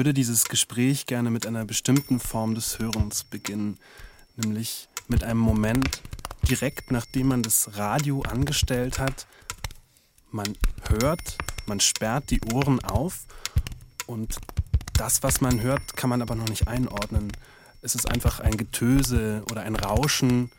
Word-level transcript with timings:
Würde 0.00 0.14
dieses 0.14 0.46
Gespräch 0.46 1.04
gerne 1.04 1.30
mit 1.30 1.46
einer 1.46 1.66
bestimmten 1.66 2.20
Form 2.20 2.54
des 2.54 2.78
Hörens 2.78 3.22
beginnen, 3.22 3.76
nämlich 4.34 4.88
mit 5.08 5.22
einem 5.24 5.40
Moment 5.40 6.00
direkt 6.48 6.90
nachdem 6.90 7.28
man 7.28 7.42
das 7.42 7.76
Radio 7.76 8.22
angestellt 8.22 8.98
hat. 8.98 9.26
Man 10.30 10.56
hört, 10.88 11.36
man 11.66 11.80
sperrt 11.80 12.30
die 12.30 12.40
Ohren 12.50 12.82
auf 12.82 13.26
und 14.06 14.38
das, 14.94 15.22
was 15.22 15.42
man 15.42 15.60
hört, 15.60 15.98
kann 15.98 16.08
man 16.08 16.22
aber 16.22 16.34
noch 16.34 16.48
nicht 16.48 16.66
einordnen. 16.66 17.30
Es 17.82 17.94
ist 17.94 18.10
einfach 18.10 18.40
ein 18.40 18.56
Getöse 18.56 19.42
oder 19.50 19.60
ein 19.64 19.76
Rauschen 19.76 20.50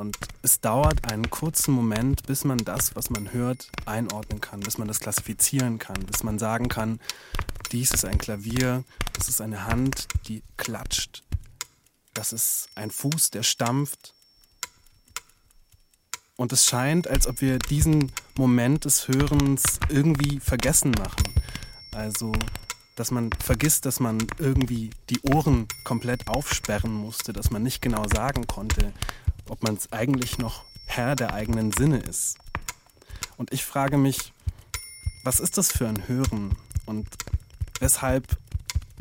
und 0.00 0.16
es 0.40 0.62
dauert 0.62 1.12
einen 1.12 1.28
kurzen 1.28 1.72
Moment, 1.74 2.26
bis 2.26 2.44
man 2.44 2.56
das, 2.56 2.96
was 2.96 3.10
man 3.10 3.34
hört, 3.34 3.70
einordnen 3.84 4.40
kann, 4.40 4.60
bis 4.60 4.78
man 4.78 4.88
das 4.88 4.98
klassifizieren 4.98 5.78
kann, 5.78 6.06
bis 6.06 6.22
man 6.22 6.38
sagen 6.38 6.68
kann, 6.68 6.98
dies 7.70 7.90
ist 7.90 8.06
ein 8.06 8.16
Klavier, 8.16 8.82
das 9.12 9.28
ist 9.28 9.42
eine 9.42 9.66
Hand, 9.66 10.08
die 10.26 10.42
klatscht. 10.56 11.22
Das 12.14 12.32
ist 12.32 12.70
ein 12.76 12.90
Fuß, 12.90 13.30
der 13.30 13.42
stampft. 13.42 14.14
Und 16.36 16.50
es 16.54 16.64
scheint, 16.64 17.06
als 17.06 17.26
ob 17.26 17.42
wir 17.42 17.58
diesen 17.58 18.10
Moment 18.38 18.86
des 18.86 19.06
Hörens 19.06 19.80
irgendwie 19.90 20.40
vergessen 20.40 20.92
machen. 20.92 21.34
Also, 21.92 22.32
dass 22.96 23.10
man 23.10 23.30
vergisst, 23.32 23.84
dass 23.84 24.00
man 24.00 24.26
irgendwie 24.38 24.90
die 25.10 25.20
Ohren 25.22 25.68
komplett 25.84 26.26
aufsperren 26.26 26.92
musste, 26.92 27.34
dass 27.34 27.50
man 27.50 27.62
nicht 27.62 27.82
genau 27.82 28.06
sagen 28.08 28.46
konnte, 28.46 28.94
ob 29.50 29.62
man 29.62 29.74
es 29.74 29.92
eigentlich 29.92 30.38
noch 30.38 30.64
Herr 30.86 31.16
der 31.16 31.34
eigenen 31.34 31.72
Sinne 31.72 31.98
ist. 31.98 32.38
Und 33.36 33.52
ich 33.52 33.64
frage 33.64 33.98
mich, 33.98 34.32
was 35.24 35.40
ist 35.40 35.58
das 35.58 35.70
für 35.70 35.88
ein 35.88 36.08
Hören? 36.08 36.56
Und 36.86 37.06
Weshalb 37.80 38.36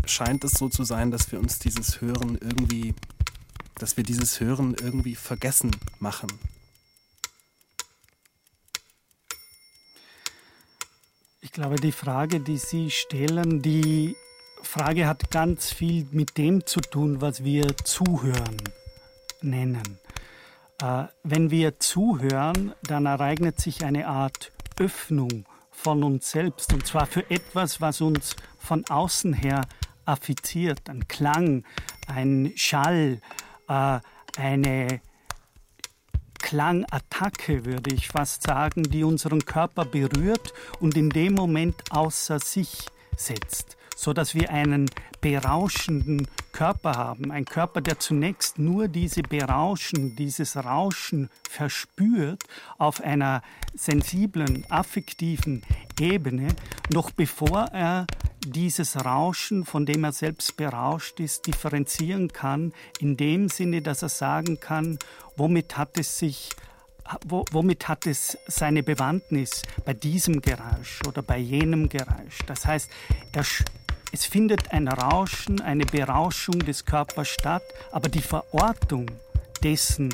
scheint 0.06 0.46
es 0.46 0.54
so 0.54 0.70
zu 0.70 0.86
sein, 0.86 1.12
dass 1.12 1.34
wir 1.34 1.40
uns 1.40 1.60
dieses 1.60 2.00
Hören 2.00 2.38
irgendwie, 2.42 2.96
dass 3.76 3.98
wir 3.98 4.06
dieses 4.06 4.40
Hören 4.40 4.74
irgendwie 4.82 5.16
vergessen 5.16 5.76
machen. 6.00 6.30
Ich 11.42 11.52
glaube, 11.52 11.76
die 11.76 11.92
Frage, 11.92 12.40
die 12.40 12.58
Sie 12.58 12.90
stellen, 12.90 13.62
die 13.62 14.16
Frage 14.62 15.08
hat 15.08 15.30
ganz 15.30 15.74
viel 15.74 16.08
mit 16.12 16.38
dem 16.38 16.66
zu 16.66 16.80
tun, 16.80 17.20
was 17.20 17.44
wir 17.44 17.76
Zuhören 17.84 18.58
nennen. 19.42 20.00
Äh, 20.82 21.06
wenn 21.24 21.52
wir 21.52 21.80
zuhören, 21.80 22.74
dann 22.84 23.06
ereignet 23.06 23.60
sich 23.60 23.84
eine 23.84 24.08
Art 24.08 24.52
Öffnung 24.80 25.46
von 25.72 26.04
uns 26.04 26.32
selbst 26.32 26.74
und 26.74 26.86
zwar 26.86 27.06
für 27.06 27.30
etwas, 27.30 27.82
was 27.82 28.02
uns 28.02 28.36
von 28.58 28.86
außen 28.90 29.34
her 29.34 29.66
affiziert, 30.06 30.90
ein 30.90 31.08
Klang, 31.08 31.64
ein 32.08 32.54
Schall, 32.56 33.22
äh, 33.68 34.00
eine 34.38 35.02
Klangattacke, 36.40 37.66
würde 37.66 37.94
ich 37.94 38.08
fast 38.08 38.44
sagen, 38.44 38.84
die 38.84 39.04
unseren 39.04 39.44
Körper 39.46 39.86
berührt 39.86 40.54
und 40.80 40.96
in 40.96 41.10
dem 41.10 41.34
Moment 41.34 41.76
außer 41.92 42.40
sich 42.40 42.86
setzt 43.16 43.79
so 44.00 44.14
dass 44.14 44.34
wir 44.34 44.50
einen 44.50 44.90
berauschenden 45.20 46.26
Körper 46.54 46.94
haben. 46.94 47.32
Ein 47.32 47.44
Körper, 47.44 47.82
der 47.82 48.00
zunächst 48.00 48.58
nur 48.58 48.88
diese 48.88 49.24
Berauschen, 49.24 50.16
dieses 50.16 50.56
Rauschen 50.56 51.30
verspürt 51.50 52.42
auf 52.78 53.02
einer 53.02 53.42
sensiblen, 53.74 54.66
affektiven 54.70 55.64
Ebene, 56.00 56.56
noch 56.94 57.12
bevor 57.12 57.66
er 57.74 58.08
dieses 58.48 59.04
Rauschen, 59.04 59.66
von 59.66 59.86
dem 59.86 60.06
er 60.06 60.14
selbst 60.14 60.56
berauscht 60.56 61.20
ist, 61.20 61.46
differenzieren 61.46 62.30
kann, 62.30 62.72
in 63.02 63.18
dem 63.18 63.50
Sinne, 63.50 63.81
dass 63.81 64.02
er 64.02 64.10
sagen 64.10 64.62
kann, 64.62 64.98
womit 65.36 65.78
hat 65.78 66.00
es 66.00 66.18
sich 66.18 66.52
womit 67.26 67.88
hat 67.88 68.06
es 68.06 68.38
seine 68.46 68.84
Bewandtnis 68.84 69.64
bei 69.84 69.94
diesem 69.94 70.42
Geräusch 70.42 71.02
oder 71.08 71.24
bei 71.24 71.40
jenem 71.40 71.90
Geräusch? 71.90 72.38
Das 72.46 72.68
heißt, 72.68 72.90
er, 73.31 73.44
es 74.12 74.25
findet 74.25 74.72
ein 74.72 74.88
Rauschen, 74.88 75.62
eine 75.62 75.86
Berauschung 75.86 76.59
des 76.59 76.86
Körpers 76.86 77.28
statt, 77.28 77.64
aber 77.92 78.09
die 78.09 78.22
Verortung 78.22 79.09
dessen, 79.64 80.09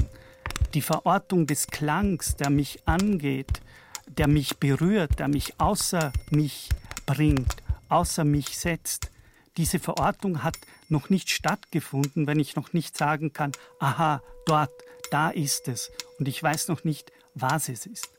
die 0.74 0.82
Verortung 0.82 1.48
des 1.48 1.68
Klangs, 1.68 2.36
der 2.36 2.50
mich 2.50 2.86
angeht, 2.86 3.62
der 4.08 4.28
mich 4.28 4.58
berührt, 4.58 5.20
der 5.20 5.28
mich 5.28 5.60
außer 5.60 6.12
mich 6.30 6.70
bringt, 7.06 7.56
außer 7.90 8.26
mich 8.26 8.58
setzt, 8.58 9.12
diese 9.58 9.80
Verortung 9.80 10.44
hat 10.44 10.58
noch 10.90 11.10
nicht 11.10 11.30
stattgefunden, 11.30 12.28
wenn 12.28 12.40
ich 12.40 12.58
noch 12.58 12.74
nicht 12.74 12.98
sagen 12.98 13.32
kann, 13.32 13.54
aha, 13.80 14.22
dort, 14.46 14.72
da 15.12 15.30
ist 15.30 15.70
es 15.70 15.92
und 16.20 16.28
ich 16.28 16.42
weiß 16.42 16.68
noch 16.68 16.84
nicht, 16.84 17.12
was 17.34 17.70
es 17.70 17.86
ist. 17.86 18.10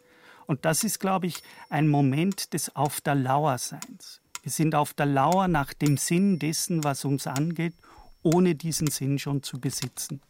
Und 0.47 0.65
das 0.65 0.85
ist, 0.85 1.01
glaube 1.01 1.27
ich, 1.27 1.43
ein 1.69 1.89
Moment 1.89 2.55
des 2.55 2.75
Auf 2.77 3.01
der 3.01 3.17
Lauerseins. 3.17 4.21
Wir 4.47 4.53
sind 4.53 4.77
auf 4.77 4.95
der 4.95 5.07
Lauer 5.07 5.49
nach 5.49 5.75
dem 5.75 5.97
Sinn 5.97 6.39
dessen, 6.39 6.85
was 6.85 7.05
uns 7.05 7.27
angeht, 7.27 7.75
ohne 8.23 8.55
diesen 8.55 8.87
Sinn 8.87 9.19
schon 9.19 9.43
zu 9.43 9.59
besitzen. 9.59 10.23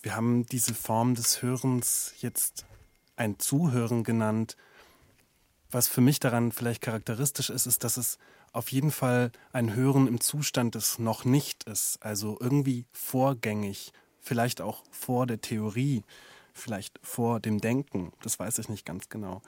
Wir 0.00 0.16
haben 0.16 0.46
diese 0.46 0.72
Form 0.72 1.14
des 1.14 1.42
Hörens 1.42 2.14
jetzt 2.20 2.64
ein 3.16 3.38
Zuhören 3.38 4.02
genannt. 4.02 4.56
Was 5.70 5.88
für 5.88 6.00
mich 6.00 6.18
daran 6.18 6.52
vielleicht 6.52 6.82
charakteristisch 6.82 7.50
ist, 7.50 7.66
ist, 7.66 7.84
dass 7.84 7.96
es 7.96 8.18
auf 8.52 8.72
jeden 8.72 8.90
Fall 8.90 9.30
ein 9.52 9.74
Hören 9.74 10.06
im 10.06 10.20
Zustand 10.20 10.74
des 10.74 10.98
noch 10.98 11.24
nicht 11.24 11.64
ist, 11.64 12.02
also 12.02 12.38
irgendwie 12.40 12.86
vorgängig, 12.92 13.92
vielleicht 14.20 14.60
auch 14.60 14.82
vor 14.90 15.26
der 15.26 15.40
Theorie, 15.40 16.02
vielleicht 16.54 16.98
vor 17.02 17.40
dem 17.40 17.60
Denken, 17.60 18.12
das 18.22 18.38
weiß 18.38 18.58
ich 18.58 18.68
nicht 18.68 18.86
ganz 18.86 19.08
genau. 19.08 19.42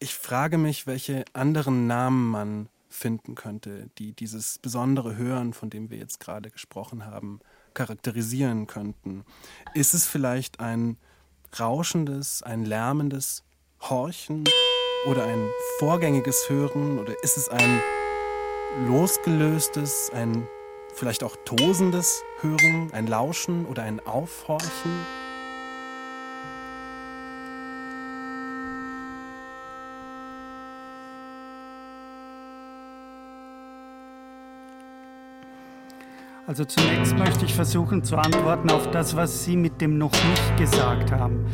Ich 0.00 0.14
frage 0.14 0.58
mich, 0.58 0.86
welche 0.86 1.24
anderen 1.32 1.86
Namen 1.86 2.30
man 2.30 2.68
finden 2.88 3.34
könnte, 3.34 3.88
die 3.98 4.12
dieses 4.12 4.58
besondere 4.58 5.16
Hören, 5.16 5.52
von 5.52 5.70
dem 5.70 5.90
wir 5.90 5.98
jetzt 5.98 6.20
gerade 6.20 6.50
gesprochen 6.50 7.06
haben, 7.06 7.40
charakterisieren 7.74 8.66
könnten. 8.66 9.24
Ist 9.74 9.94
es 9.94 10.06
vielleicht 10.06 10.60
ein 10.60 10.96
rauschendes, 11.58 12.42
ein 12.42 12.64
lärmendes 12.64 13.44
Horchen 13.80 14.44
oder 15.06 15.24
ein 15.24 15.48
vorgängiges 15.78 16.48
Hören 16.48 16.98
oder 16.98 17.12
ist 17.22 17.36
es 17.36 17.48
ein 17.48 17.82
losgelöstes, 18.86 20.10
ein 20.14 20.48
vielleicht 20.94 21.22
auch 21.22 21.36
tosendes 21.44 22.22
Hören, 22.40 22.90
ein 22.92 23.06
Lauschen 23.06 23.66
oder 23.66 23.82
ein 23.82 24.04
Aufhorchen? 24.06 25.06
Also 36.46 36.66
zunächst 36.66 37.16
möchte 37.16 37.46
ich 37.46 37.54
versuchen 37.54 38.04
zu 38.04 38.16
antworten 38.16 38.70
auf 38.70 38.90
das, 38.90 39.16
was 39.16 39.44
Sie 39.44 39.56
mit 39.56 39.80
dem 39.80 39.96
noch 39.96 40.12
nicht 40.12 40.56
gesagt 40.58 41.10
haben. 41.10 41.46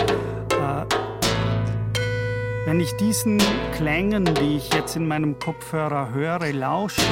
Wenn 2.71 2.79
ich 2.79 2.95
diesen 2.95 3.43
Klängen, 3.75 4.25
die 4.27 4.59
ich 4.59 4.73
jetzt 4.73 4.95
in 4.95 5.09
meinem 5.09 5.37
Kopfhörer 5.41 6.15
höre, 6.15 6.53
lausche, 6.53 7.03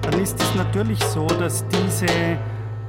dann 0.00 0.18
ist 0.18 0.40
es 0.40 0.54
natürlich 0.54 0.98
so, 1.04 1.26
dass 1.26 1.62
diese 1.68 2.38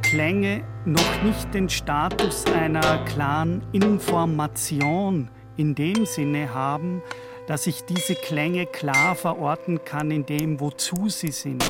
Klänge 0.01 0.63
noch 0.85 1.23
nicht 1.23 1.53
den 1.53 1.67
Status 1.67 2.45
einer 2.45 2.99
klaren 3.03 3.63
Information 3.73 5.29
in 5.57 5.75
dem 5.75 6.05
Sinne 6.05 6.53
haben, 6.53 7.01
dass 7.47 7.67
ich 7.67 7.83
diese 7.83 8.15
Klänge 8.15 8.65
klar 8.65 9.15
verorten 9.15 9.83
kann 9.83 10.09
in 10.09 10.25
dem, 10.25 10.61
wozu 10.61 11.09
sie 11.09 11.33
sind, 11.33 11.61
äh, 11.65 11.67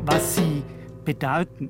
was 0.00 0.36
sie 0.36 0.62
bedeuten. 1.04 1.68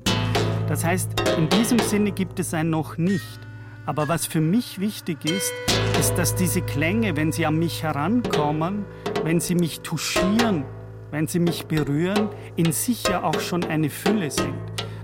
Das 0.69 0.85
heißt, 0.85 1.21
in 1.37 1.49
diesem 1.49 1.79
Sinne 1.79 2.13
gibt 2.13 2.39
es 2.39 2.53
ein 2.53 2.69
noch 2.69 2.97
nicht. 2.97 3.42
Aber 3.85 4.07
was 4.07 4.25
für 4.25 4.39
mich 4.39 4.79
wichtig 4.79 5.25
ist, 5.25 5.51
ist, 5.99 6.15
dass 6.15 6.35
diese 6.35 6.61
Klänge, 6.61 7.17
wenn 7.17 7.33
sie 7.33 7.45
an 7.45 7.59
mich 7.59 7.83
herankommen, 7.83 8.85
wenn 9.23 9.41
sie 9.41 9.55
mich 9.55 9.81
touchieren, 9.81 10.63
wenn 11.11 11.27
sie 11.27 11.39
mich 11.39 11.65
berühren, 11.65 12.29
in 12.55 12.71
sich 12.71 13.03
ja 13.07 13.23
auch 13.23 13.39
schon 13.41 13.65
eine 13.65 13.89
Fülle 13.89 14.31
sind. 14.31 14.55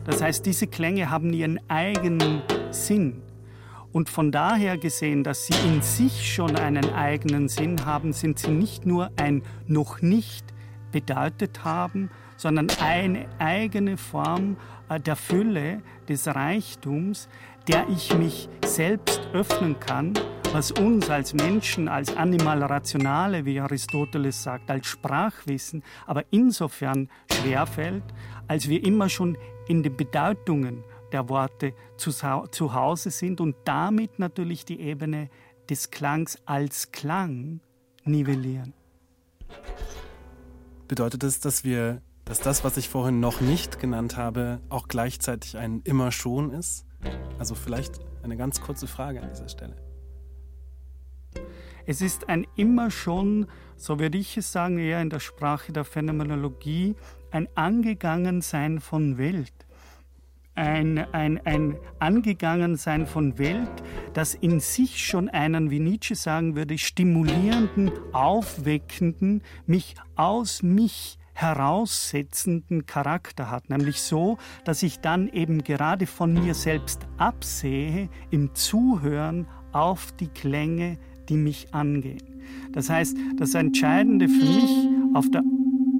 Das 0.05 0.21
heißt, 0.21 0.45
diese 0.45 0.67
Klänge 0.67 1.09
haben 1.09 1.33
ihren 1.33 1.59
eigenen 1.69 2.41
Sinn. 2.71 3.21
Und 3.91 4.09
von 4.09 4.31
daher 4.31 4.77
gesehen, 4.77 5.23
dass 5.23 5.47
sie 5.47 5.55
in 5.67 5.81
sich 5.81 6.33
schon 6.33 6.55
einen 6.55 6.93
eigenen 6.93 7.49
Sinn 7.49 7.85
haben, 7.85 8.13
sind 8.13 8.39
sie 8.39 8.51
nicht 8.51 8.85
nur 8.85 9.11
ein 9.17 9.41
noch 9.67 10.01
nicht 10.01 10.45
bedeutet 10.91 11.65
haben, 11.65 12.11
sondern 12.37 12.67
eine 12.79 13.25
eigene 13.39 13.97
Form 13.97 14.57
äh, 14.89 14.99
der 14.99 15.15
Fülle, 15.15 15.81
des 16.09 16.27
Reichtums, 16.27 17.29
der 17.69 17.87
ich 17.87 18.17
mich 18.17 18.49
selbst 18.65 19.21
öffnen 19.31 19.79
kann, 19.79 20.13
was 20.53 20.71
uns 20.71 21.07
als 21.11 21.35
Menschen, 21.35 21.87
als 21.87 22.17
Animal 22.17 22.63
Rationale, 22.63 23.45
wie 23.45 23.59
Aristoteles 23.59 24.41
sagt, 24.41 24.71
als 24.71 24.87
Sprachwissen, 24.87 25.83
aber 26.07 26.23
insofern 26.31 27.09
schwerfällt, 27.31 28.03
als 28.47 28.67
wir 28.69 28.83
immer 28.83 29.07
schon 29.07 29.37
in 29.67 29.83
den 29.83 29.95
Bedeutungen 29.95 30.83
der 31.11 31.29
Worte 31.29 31.75
zu, 31.95 32.09
zu 32.09 32.73
Hause 32.73 33.11
sind 33.11 33.39
und 33.39 33.55
damit 33.65 34.17
natürlich 34.17 34.65
die 34.65 34.79
Ebene 34.79 35.29
des 35.69 35.91
Klangs 35.91 36.39
als 36.47 36.91
Klang 36.91 37.59
nivellieren. 38.03 38.73
Bedeutet 40.87 41.23
es, 41.23 41.39
dass 41.39 41.63
wir 41.63 42.01
dass 42.25 42.41
das, 42.41 42.63
was 42.63 42.77
ich 42.77 42.89
vorhin 42.89 43.19
noch 43.19 43.41
nicht 43.41 43.79
genannt 43.79 44.15
habe, 44.15 44.59
auch 44.69 44.87
gleichzeitig 44.87 45.57
ein 45.57 45.81
immer 45.83 46.11
schon 46.11 46.51
ist? 46.51 46.85
Also 47.37 47.55
vielleicht 47.55 47.99
eine 48.23 48.35
ganz 48.35 48.61
kurze 48.61 48.87
Frage 48.87 49.21
an 49.21 49.29
dieser 49.29 49.49
Stelle. 49.49 49.75
Es 51.85 52.01
ist 52.01 52.29
ein 52.29 52.45
immer 52.55 52.91
schon, 52.91 53.47
so 53.75 53.99
würde 53.99 54.17
ich 54.17 54.37
es 54.37 54.51
sagen, 54.51 54.77
eher 54.77 55.01
in 55.01 55.09
der 55.09 55.19
Sprache 55.19 55.71
der 55.71 55.85
Phänomenologie, 55.85 56.95
ein 57.31 57.47
Angegangensein 57.55 58.79
von 58.79 59.17
Welt. 59.17 59.53
Ein, 60.55 60.97
ein, 61.13 61.39
ein 61.45 61.77
Angegangensein 61.99 63.07
von 63.07 63.37
Welt, 63.37 63.71
das 64.13 64.35
in 64.35 64.59
sich 64.59 65.05
schon 65.05 65.29
einen, 65.29 65.71
wie 65.71 65.79
Nietzsche 65.79 66.15
sagen 66.15 66.55
würde, 66.55 66.77
stimulierenden, 66.77 67.91
aufweckenden, 68.11 69.41
mich 69.65 69.95
aus 70.15 70.61
mich 70.61 71.18
heraussetzenden 71.39 72.85
Charakter 72.85 73.49
hat, 73.49 73.69
nämlich 73.69 74.01
so, 74.01 74.37
dass 74.65 74.83
ich 74.83 74.99
dann 74.99 75.29
eben 75.29 75.63
gerade 75.63 76.05
von 76.05 76.33
mir 76.33 76.53
selbst 76.53 77.07
absehe 77.17 78.09
im 78.29 78.53
Zuhören 78.55 79.47
auf 79.71 80.11
die 80.11 80.27
Klänge, 80.27 80.97
die 81.29 81.37
mich 81.37 81.73
angehen. 81.73 82.41
Das 82.73 82.89
heißt, 82.89 83.15
das 83.37 83.53
Entscheidende 83.53 84.27
für 84.27 84.45
mich 84.45 84.89
auf 85.13 85.29
der 85.31 85.43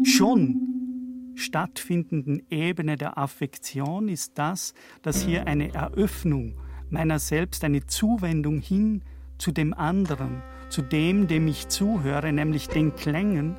schon 0.04 1.34
stattfindenden 1.36 2.42
Ebene 2.50 2.98
der 2.98 3.18
Affektion 3.18 4.10
ist 4.10 4.38
das, 4.38 4.74
dass 5.04 5.22
hier 5.22 5.48
eine 5.48 5.74
Eröffnung 5.74 6.56
meiner 6.90 7.20
selbst, 7.20 7.64
eine 7.64 7.86
Zuwendung 7.86 8.60
hin 8.60 9.04
zu 9.38 9.54
dem 9.54 9.74
anderen, 9.74 10.42
zu 10.68 10.82
dem, 10.82 11.28
dem 11.28 11.48
ich 11.48 11.70
zuhöre, 11.70 12.34
nämlich 12.34 12.68
den 12.68 12.94
Klängen, 12.94 13.56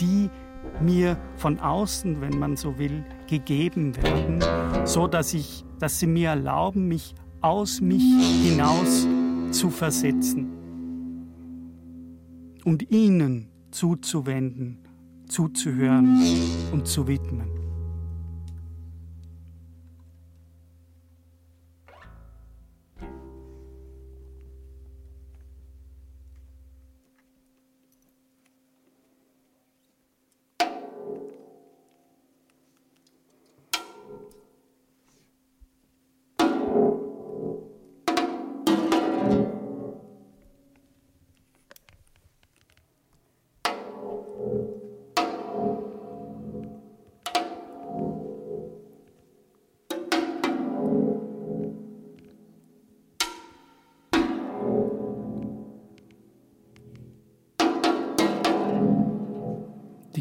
die 0.00 0.28
mir 0.80 1.16
von 1.36 1.58
außen, 1.58 2.20
wenn 2.20 2.38
man 2.38 2.56
so 2.56 2.78
will, 2.78 3.04
gegeben 3.28 3.96
werden, 3.96 4.40
so 4.86 5.06
dass 5.06 5.34
ich, 5.34 5.64
dass 5.78 5.98
sie 5.98 6.06
mir 6.06 6.30
erlauben, 6.30 6.88
mich 6.88 7.14
aus 7.40 7.80
mich 7.80 8.02
hinaus 8.42 9.06
zu 9.50 9.70
versetzen 9.70 10.48
und 12.64 12.90
ihnen 12.90 13.48
zuzuwenden, 13.70 14.78
zuzuhören 15.26 16.22
und 16.72 16.86
zu 16.86 17.06
widmen. 17.06 17.59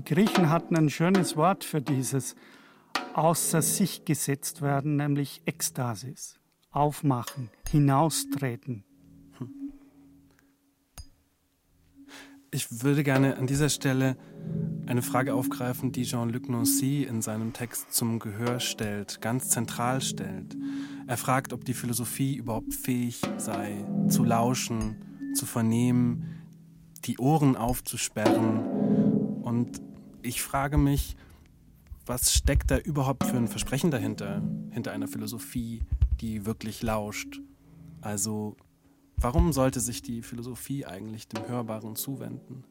Griechen 0.09 0.49
hatten 0.49 0.75
ein 0.75 0.89
schönes 0.89 1.37
Wort 1.37 1.63
für 1.63 1.83
dieses 1.83 2.35
außer 3.13 3.61
sich 3.61 4.05
gesetzt 4.05 4.63
werden, 4.63 4.95
nämlich 4.95 5.43
Ekstasis. 5.45 6.39
Aufmachen, 6.71 7.51
hinaustreten. 7.69 8.83
Ich 12.49 12.83
würde 12.83 13.03
gerne 13.03 13.37
an 13.37 13.45
dieser 13.45 13.69
Stelle 13.69 14.17
eine 14.87 15.03
Frage 15.03 15.35
aufgreifen, 15.35 15.91
die 15.91 16.05
Jean-Luc 16.05 16.49
Nancy 16.49 17.03
in 17.03 17.21
seinem 17.21 17.53
Text 17.53 17.93
zum 17.93 18.17
Gehör 18.17 18.59
stellt, 18.59 19.21
ganz 19.21 19.49
zentral 19.49 20.01
stellt. 20.01 20.57
Er 21.05 21.17
fragt, 21.17 21.53
ob 21.53 21.65
die 21.65 21.75
Philosophie 21.75 22.35
überhaupt 22.35 22.73
fähig 22.73 23.21
sei, 23.37 23.85
zu 24.07 24.23
lauschen, 24.23 24.95
zu 25.35 25.45
vernehmen, 25.45 26.41
die 27.05 27.19
Ohren 27.19 27.55
aufzusperren 27.55 29.43
und 29.43 29.79
ich 30.21 30.41
frage 30.41 30.77
mich, 30.77 31.15
was 32.05 32.33
steckt 32.33 32.71
da 32.71 32.77
überhaupt 32.77 33.23
für 33.25 33.37
ein 33.37 33.47
Versprechen 33.47 33.91
dahinter, 33.91 34.41
hinter 34.71 34.91
einer 34.91 35.07
Philosophie, 35.07 35.83
die 36.21 36.45
wirklich 36.45 36.81
lauscht? 36.81 37.39
Also, 38.01 38.57
warum 39.17 39.53
sollte 39.53 39.79
sich 39.79 40.01
die 40.01 40.21
Philosophie 40.21 40.85
eigentlich 40.85 41.27
dem 41.27 41.47
Hörbaren 41.47 41.95
zuwenden? 41.95 42.63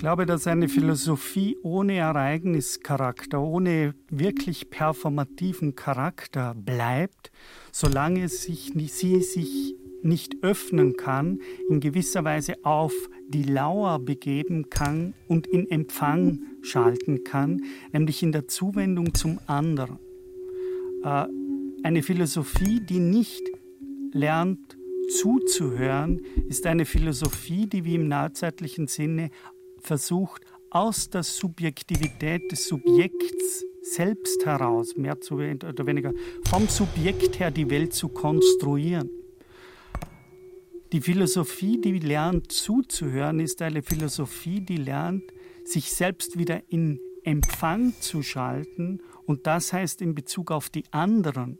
Glaube, 0.00 0.24
dass 0.24 0.46
eine 0.46 0.70
Philosophie 0.70 1.58
ohne 1.62 1.96
Ereignischarakter, 1.96 3.38
ohne 3.38 3.94
wirklich 4.08 4.70
performativen 4.70 5.74
Charakter 5.74 6.54
bleibt, 6.54 7.30
solange 7.70 8.30
sich, 8.30 8.72
sie 8.74 9.20
sich 9.20 9.74
nicht 10.02 10.42
öffnen 10.42 10.96
kann, 10.96 11.40
in 11.68 11.80
gewisser 11.80 12.24
Weise 12.24 12.54
auf 12.62 12.94
die 13.28 13.42
Lauer 13.42 13.98
begeben 13.98 14.70
kann 14.70 15.12
und 15.28 15.46
in 15.46 15.70
Empfang 15.70 16.40
schalten 16.62 17.22
kann, 17.22 17.60
nämlich 17.92 18.22
in 18.22 18.32
der 18.32 18.48
Zuwendung 18.48 19.12
zum 19.12 19.38
anderen. 19.46 19.98
Äh, 21.04 21.26
eine 21.82 22.02
Philosophie, 22.02 22.80
die 22.80 23.00
nicht 23.00 23.42
lernt 24.12 24.78
zuzuhören, 25.10 26.22
ist 26.48 26.66
eine 26.66 26.86
Philosophie, 26.86 27.66
die 27.66 27.84
wie 27.84 27.96
im 27.96 28.08
neuzeitlichen 28.08 28.86
Sinne 28.86 29.30
versucht, 29.84 30.42
aus 30.70 31.10
der 31.10 31.22
Subjektivität 31.22 32.50
des 32.52 32.68
Subjekts 32.68 33.64
selbst 33.82 34.46
heraus, 34.46 34.96
mehr 34.96 35.20
zu, 35.20 35.34
oder 35.34 35.86
weniger, 35.86 36.12
vom 36.48 36.68
Subjekt 36.68 37.40
her 37.40 37.50
die 37.50 37.68
Welt 37.70 37.92
zu 37.92 38.08
konstruieren. 38.08 39.10
Die 40.92 41.00
Philosophie, 41.00 41.80
die 41.80 41.98
lernt 41.98 42.50
zuzuhören, 42.50 43.40
ist 43.40 43.62
eine 43.62 43.82
Philosophie, 43.82 44.60
die 44.60 44.76
lernt, 44.76 45.22
sich 45.64 45.92
selbst 45.92 46.38
wieder 46.38 46.62
in 46.68 47.00
Empfang 47.22 47.92
zu 48.00 48.22
schalten 48.22 49.00
und 49.26 49.46
das 49.46 49.72
heißt 49.72 50.02
in 50.02 50.14
Bezug 50.14 50.50
auf 50.50 50.70
die 50.70 50.84
anderen, 50.90 51.58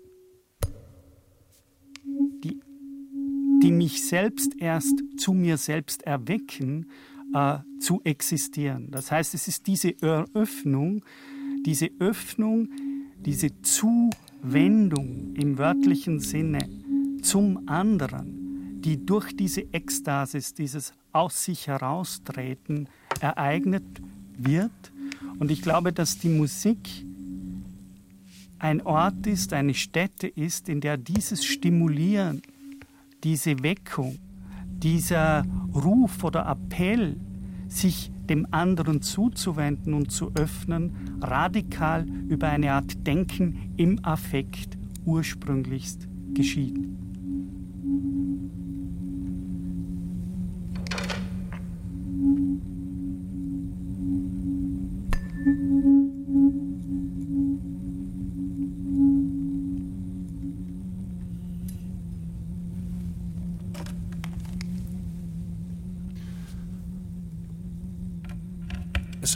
die, 2.42 2.60
die 3.62 3.70
mich 3.70 4.06
selbst 4.06 4.54
erst 4.58 5.00
zu 5.16 5.32
mir 5.32 5.58
selbst 5.58 6.02
erwecken, 6.02 6.90
äh, 7.34 7.58
zu 7.78 8.00
existieren. 8.04 8.88
Das 8.90 9.10
heißt, 9.10 9.34
es 9.34 9.49
ist 9.49 9.66
diese 9.66 10.00
Eröffnung, 10.02 11.02
diese 11.64 11.90
Öffnung, 11.99 12.68
diese 13.18 13.60
Zuwendung 13.62 15.34
im 15.34 15.58
wörtlichen 15.58 16.20
Sinne 16.20 16.68
zum 17.22 17.68
anderen, 17.68 18.80
die 18.82 19.04
durch 19.04 19.37
diese 19.37 19.62
Ekstasis, 19.72 20.54
dieses 20.54 20.94
aus 21.12 21.44
sich 21.44 21.66
heraustreten 21.66 22.88
ereignet 23.20 23.84
wird. 24.38 24.92
Und 25.38 25.50
ich 25.50 25.62
glaube, 25.62 25.92
dass 25.92 26.18
die 26.18 26.28
Musik 26.28 26.78
ein 28.58 28.82
Ort 28.82 29.26
ist, 29.26 29.52
eine 29.52 29.75
Stätte 29.75 30.28
ist, 30.28 30.68
in 30.68 30.80
der 30.80 30.96
dieses 30.96 31.44
Stimulieren, 31.44 32.42
diese 33.25 33.62
Weckung, 33.62 34.18
dieser 34.82 35.44
Ruf 35.75 36.25
oder 36.25 36.46
Appell, 36.46 37.16
sich 37.68 38.10
dem 38.28 38.46
anderen 38.50 39.02
zuzuwenden 39.02 39.94
und 39.94 40.10
zu 40.10 40.32
öffnen, 40.34 41.18
radikal 41.20 42.06
über 42.28 42.49
eine 42.49 42.72
Art 42.72 43.06
Denken 43.06 43.72
im 43.76 44.04
Affekt 44.04 44.78
ursprünglichst 45.04 46.08
geschieht. 46.34 46.78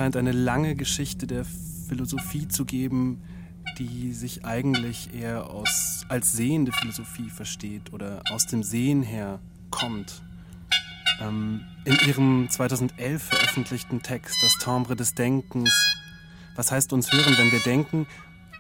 Scheint 0.05 0.17
eine 0.19 0.33
lange 0.33 0.75
Geschichte 0.75 1.27
der 1.27 1.47
Philosophie 1.89 2.47
zu 2.47 2.67
geben, 2.67 3.23
die 3.79 4.13
sich 4.13 4.45
eigentlich 4.45 5.15
eher 5.15 5.49
aus, 5.49 6.05
als 6.11 6.33
sehende 6.33 6.73
Philosophie 6.73 7.31
versteht 7.31 7.91
oder 7.91 8.23
aus 8.31 8.47
dem 8.47 8.63
Sehen 8.63 9.03
her 9.03 9.41
kommt. 9.71 10.23
Ähm, 11.23 11.63
in 11.87 11.97
ihrem 12.07 12.51
2011 12.51 13.23
veröffentlichten 13.23 14.03
Text 14.03 14.37
Das 14.43 14.59
Timbre 14.59 14.95
des 14.95 15.15
Denkens, 15.15 15.73
was 16.55 16.71
heißt 16.71 16.93
uns 16.93 17.11
hören, 17.11 17.39
wenn 17.39 17.51
wir 17.51 17.61
denken, 17.61 18.07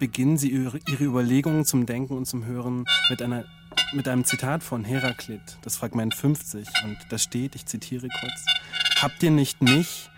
beginnen 0.01 0.39
sie 0.39 0.49
ihre, 0.49 0.79
ihre 0.89 1.05
Überlegungen 1.05 1.67
zum 1.67 1.85
Denken 1.85 2.17
und 2.17 2.25
zum 2.25 2.47
Hören 2.47 2.87
mit, 3.11 3.21
einer, 3.21 3.45
mit 3.93 4.09
einem 4.09 4.25
Zitat 4.25 4.63
von 4.63 4.83
Heraklit, 4.83 5.59
das 5.61 5.77
Fragment 5.77 6.15
50. 6.15 6.67
Und 6.85 6.97
da 7.11 7.19
steht, 7.19 7.55
ich 7.55 7.67
zitiere 7.67 8.09
kurz, 8.09 8.47
Habt 9.03 9.23
ihr 9.23 9.31
nicht 9.31 9.61
mich, 9.61 10.09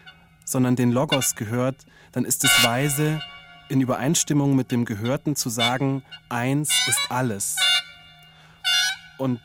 sondern 0.47 0.76
den 0.76 0.93
Logos 0.93 1.35
gehört, 1.35 1.85
dann 2.12 2.25
ist 2.25 2.45
es 2.45 2.65
weise, 2.65 3.21
in 3.69 3.81
Übereinstimmung 3.81 4.57
mit 4.57 4.71
dem 4.71 4.85
Gehörten 4.85 5.37
zu 5.37 5.50
sagen, 5.50 6.03
eins 6.29 6.71
ist 6.87 7.11
alles. 7.11 7.57
Und 9.19 9.41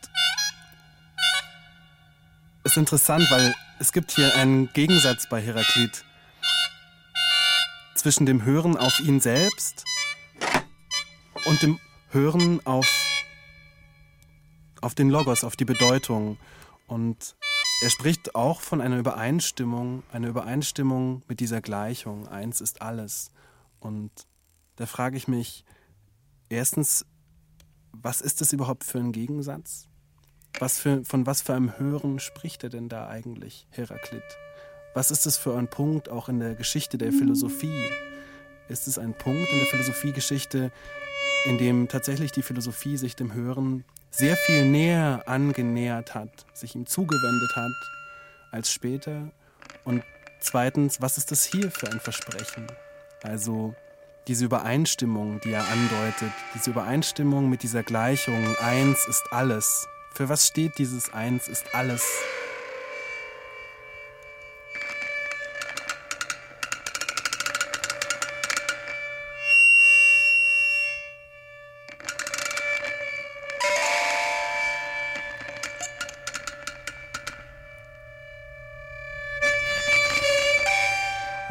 es 2.64 2.74
ist 2.74 2.78
interessant, 2.78 3.30
weil 3.32 3.54
es 3.80 3.92
gibt 3.92 4.12
hier 4.12 4.36
einen 4.36 4.72
Gegensatz 4.74 5.28
bei 5.28 5.42
Heraklit 5.42 6.06
zwischen 7.96 8.28
dem 8.28 8.46
Hören 8.46 8.78
auf 8.78 9.00
ihn 9.00 9.20
selbst 9.20 9.84
und 11.46 11.62
dem 11.64 11.80
Hören 12.10 12.64
auf, 12.66 12.88
auf 14.82 14.94
den 14.94 15.10
Logos, 15.10 15.44
auf 15.44 15.56
die 15.56 15.66
Bedeutung. 15.66 16.38
Und 16.86 17.36
er 17.82 17.90
spricht 17.90 18.36
auch 18.36 18.62
von 18.62 18.80
einer 18.80 19.00
Übereinstimmung, 19.00 20.04
einer 20.12 20.28
Übereinstimmung 20.28 21.24
mit 21.28 21.40
dieser 21.40 21.62
Gleichung. 21.62 22.28
Eins 22.28 22.62
ist 22.62 22.82
alles. 22.82 23.32
Und 23.80 24.12
da 24.76 24.86
frage 24.86 25.18
ich 25.18 25.28
mich, 25.28 25.66
erstens, 26.48 27.08
was 27.92 28.22
ist 28.22 28.40
das 28.40 28.54
überhaupt 28.54 28.84
für 28.84 29.00
ein 29.00 29.12
Gegensatz? 29.12 29.88
Was 30.60 30.78
für, 30.78 31.04
von 31.06 31.26
was 31.26 31.42
für 31.42 31.56
einem 31.56 31.80
Hören 31.80 32.20
spricht 32.20 32.64
er 32.64 32.70
denn 32.70 32.88
da 32.88 33.08
eigentlich, 33.08 33.68
Heraklit? 33.72 34.24
Was 34.94 35.10
ist 35.10 35.26
das 35.26 35.38
für 35.38 35.58
ein 35.58 35.68
Punkt 35.68 36.08
auch 36.08 36.30
in 36.30 36.40
der 36.40 36.54
Geschichte 36.54 37.00
der 37.00 37.12
Philosophie? 37.12 37.90
Ist 38.68 38.88
es 38.88 39.00
ein 39.00 39.18
Punkt 39.18 39.52
in 39.52 39.58
der 39.58 39.68
Philosophiegeschichte, 39.68 40.72
in 41.46 41.58
dem 41.58 41.88
tatsächlich 41.88 42.32
die 42.32 42.44
Philosophie 42.44 42.98
sich 42.98 43.16
dem 43.16 43.34
Hören 43.34 43.86
sehr 44.12 44.36
viel 44.36 44.66
näher 44.66 45.24
angenähert 45.26 46.14
hat, 46.14 46.30
sich 46.54 46.76
ihm 46.76 46.86
zugewendet 46.86 47.56
hat 47.56 47.72
als 48.52 48.72
später. 48.72 49.30
Und 49.86 50.04
zweitens, 50.40 51.02
was 51.02 51.18
ist 51.18 51.32
das 51.32 51.46
hier 51.46 51.72
für 51.72 51.90
ein 51.92 52.00
Versprechen? 52.00 52.68
Also 53.24 53.74
diese 54.28 54.46
Übereinstimmung, 54.46 55.40
die 55.40 55.52
er 55.52 55.66
andeutet, 55.68 56.32
diese 56.54 56.72
Übereinstimmung 56.72 57.50
mit 57.50 57.64
dieser 57.64 57.84
Gleichung, 57.84 58.56
eins 58.58 59.08
ist 59.08 59.24
alles. 59.32 59.88
Für 60.14 60.30
was 60.30 60.46
steht 60.46 60.78
dieses 60.78 61.14
eins 61.14 61.48
ist 61.48 61.74
alles? 61.74 62.04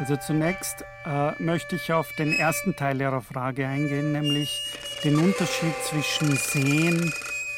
Also 0.01 0.17
zunächst 0.17 0.83
äh, 1.05 1.39
möchte 1.39 1.75
ich 1.75 1.93
auf 1.93 2.11
den 2.13 2.33
ersten 2.33 2.75
Teil 2.75 2.99
Ihrer 2.99 3.21
Frage 3.21 3.67
eingehen, 3.67 4.13
nämlich 4.13 4.59
den 5.03 5.19
Unterschied 5.19 5.75
zwischen 5.83 6.35
Sehen 6.37 7.13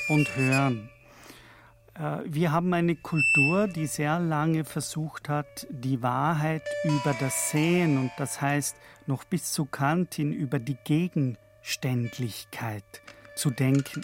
und 0.09 0.35
Hören. 0.35 0.89
Äh, 1.93 2.17
wir 2.25 2.51
haben 2.51 2.73
eine 2.73 2.97
Kultur, 2.97 3.69
die 3.69 3.87
sehr 3.87 4.19
lange 4.19 4.65
versucht 4.65 5.29
hat, 5.29 5.65
die 5.69 6.01
Wahrheit 6.01 6.63
über 6.83 7.15
das 7.17 7.51
Sehen 7.51 7.97
und 7.97 8.11
das 8.17 8.41
heißt 8.41 8.75
noch 9.05 9.23
bis 9.23 9.53
zu 9.53 9.63
Kant 9.63 10.15
hin 10.15 10.33
über 10.33 10.59
die 10.59 10.75
Gegenständlichkeit 10.83 12.83
zu 13.37 13.51
denken. 13.51 14.01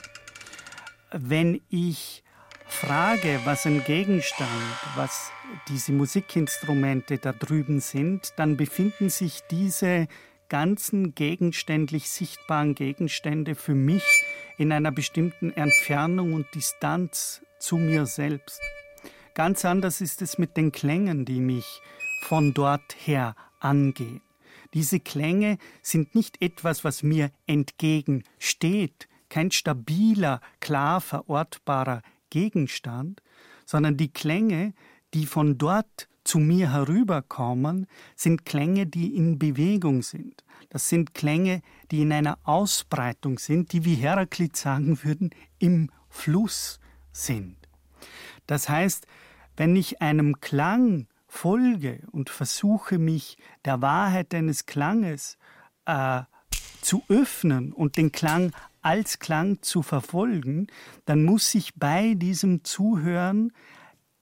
Wenn 1.12 1.60
ich 1.69 2.24
frage, 2.71 3.39
was 3.45 3.65
ein 3.65 3.83
Gegenstand, 3.83 4.49
was 4.95 5.31
diese 5.67 5.91
Musikinstrumente 5.91 7.17
da 7.17 7.33
drüben 7.33 7.79
sind, 7.79 8.33
dann 8.38 8.57
befinden 8.57 9.09
sich 9.09 9.41
diese 9.49 10.07
ganzen 10.49 11.15
gegenständlich 11.15 12.09
sichtbaren 12.09 12.75
Gegenstände 12.75 13.55
für 13.55 13.75
mich 13.75 14.03
in 14.57 14.71
einer 14.71 14.91
bestimmten 14.91 15.51
Entfernung 15.51 16.33
und 16.33 16.47
Distanz 16.55 17.41
zu 17.59 17.77
mir 17.77 18.05
selbst. 18.05 18.59
Ganz 19.33 19.63
anders 19.65 20.01
ist 20.01 20.21
es 20.21 20.38
mit 20.38 20.57
den 20.57 20.71
Klängen, 20.71 21.25
die 21.25 21.39
mich 21.39 21.81
von 22.23 22.53
dort 22.53 22.95
her 23.05 23.35
angehen. 23.59 24.21
Diese 24.73 24.99
Klänge 24.99 25.57
sind 25.81 26.15
nicht 26.15 26.41
etwas, 26.41 26.83
was 26.83 27.03
mir 27.03 27.31
entgegensteht, 27.47 29.07
kein 29.29 29.51
stabiler, 29.51 30.41
klar 30.59 31.01
verortbarer 31.01 32.01
Gegenstand, 32.29 33.21
sondern 33.65 33.98
die 33.98 34.12
Klänge, 34.12 34.74
die 35.13 35.25
von 35.25 35.57
dort 35.57 36.07
zu 36.24 36.39
mir 36.39 36.71
herüberkommen, 36.71 37.88
sind 38.15 38.45
Klänge, 38.45 38.86
die 38.86 39.15
in 39.15 39.39
Bewegung 39.39 40.03
sind. 40.03 40.43
Das 40.69 40.89
sind 40.89 41.13
Klänge, 41.13 41.62
die 41.89 42.01
in 42.01 42.12
einer 42.12 42.38
Ausbreitung 42.43 43.39
sind, 43.39 43.71
die, 43.71 43.86
wie 43.86 43.95
Heraklit 43.95 44.55
sagen 44.55 45.03
würden, 45.03 45.31
im 45.57 45.89
Fluss 46.09 46.79
sind. 47.12 47.57
Das 48.45 48.69
heißt, 48.69 49.07
wenn 49.57 49.75
ich 49.75 50.01
einem 50.01 50.39
Klang 50.39 51.07
folge 51.27 52.01
und 52.12 52.29
versuche, 52.29 52.98
mich 52.98 53.38
der 53.65 53.81
Wahrheit 53.81 54.33
eines 54.33 54.65
Klanges 54.65 55.38
äh, 55.86 56.21
zu 56.81 57.03
öffnen 57.09 57.74
und 57.74 57.98
den 57.98 58.12
Klang 58.12 58.51
als 58.81 59.19
Klang 59.19 59.62
zu 59.62 59.81
verfolgen, 59.81 60.67
dann 61.05 61.24
muss 61.24 61.53
ich 61.55 61.75
bei 61.75 62.13
diesem 62.15 62.63
Zuhören 62.63 63.51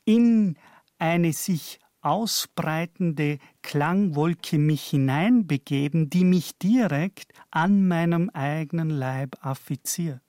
in 0.06 0.58
eine 1.00 1.34
sich 1.34 1.80
ausbreitende 2.02 3.40
Klangwolke 3.62 4.58
mich 4.58 4.84
hineinbegeben, 4.86 6.10
die 6.10 6.24
mich 6.24 6.58
direkt 6.58 7.34
an 7.52 7.88
meinem 7.88 8.30
eigenen 8.30 8.90
Leib 8.90 9.36
affiziert. 9.42 10.22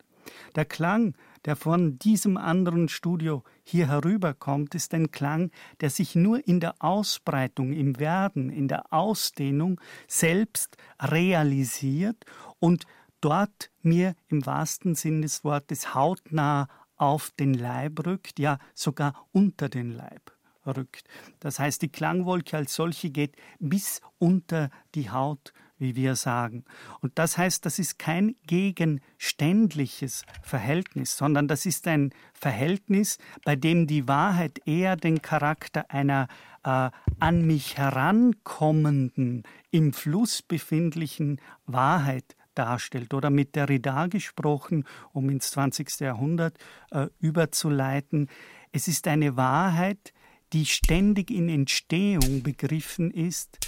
Der 0.56 0.64
Klang, 0.64 1.14
der 1.44 1.56
von 1.56 1.98
diesem 1.98 2.36
anderen 2.36 2.88
Studio 2.88 3.44
hier 3.62 3.88
herüberkommt, 3.88 4.74
ist 4.74 4.92
ein 4.92 5.10
Klang, 5.10 5.50
der 5.80 5.90
sich 5.90 6.14
nur 6.14 6.46
in 6.46 6.60
der 6.60 6.74
Ausbreitung, 6.80 7.72
im 7.72 7.98
Werden, 7.98 8.50
in 8.50 8.68
der 8.68 8.92
Ausdehnung 8.92 9.80
selbst 10.06 10.76
realisiert 11.00 12.24
und 12.58 12.86
dort 13.20 13.70
mir 13.82 14.14
im 14.28 14.44
wahrsten 14.46 14.94
Sinn 14.94 15.22
des 15.22 15.44
Wortes 15.44 15.94
hautnah 15.94 16.68
auf 16.96 17.30
den 17.38 17.54
Leib 17.54 18.04
rückt, 18.06 18.38
ja 18.38 18.58
sogar 18.74 19.26
unter 19.32 19.68
den 19.68 19.92
Leib 19.92 20.32
rückt. 20.66 21.04
Das 21.40 21.58
heißt, 21.58 21.80
die 21.82 21.88
Klangwolke 21.88 22.56
als 22.56 22.74
solche 22.74 23.10
geht 23.10 23.36
bis 23.58 24.00
unter 24.18 24.70
die 24.94 25.10
Haut, 25.10 25.52
wie 25.78 25.94
wir 25.94 26.16
sagen. 26.16 26.64
Und 27.00 27.18
das 27.18 27.38
heißt, 27.38 27.64
das 27.64 27.78
ist 27.78 27.98
kein 27.98 28.34
gegenständliches 28.46 30.24
Verhältnis, 30.42 31.16
sondern 31.16 31.48
das 31.48 31.66
ist 31.66 31.86
ein 31.86 32.12
Verhältnis, 32.34 33.18
bei 33.44 33.56
dem 33.56 33.86
die 33.86 34.08
Wahrheit 34.08 34.60
eher 34.66 34.96
den 34.96 35.22
Charakter 35.22 35.90
einer 35.90 36.28
äh, 36.64 36.90
an 37.20 37.46
mich 37.46 37.78
herankommenden, 37.78 39.44
im 39.70 39.92
Fluss 39.92 40.42
befindlichen 40.42 41.40
Wahrheit 41.66 42.36
darstellt. 42.58 43.14
Oder 43.14 43.30
mit 43.30 43.54
Derrida 43.54 44.06
gesprochen, 44.08 44.84
um 45.12 45.30
ins 45.30 45.50
20. 45.52 46.00
Jahrhundert 46.00 46.58
äh, 46.90 47.06
überzuleiten. 47.20 48.28
Es 48.72 48.88
ist 48.88 49.06
eine 49.06 49.36
Wahrheit, 49.36 50.12
die 50.52 50.66
ständig 50.66 51.30
in 51.30 51.48
Entstehung 51.48 52.42
begriffen 52.42 53.10
ist 53.10 53.58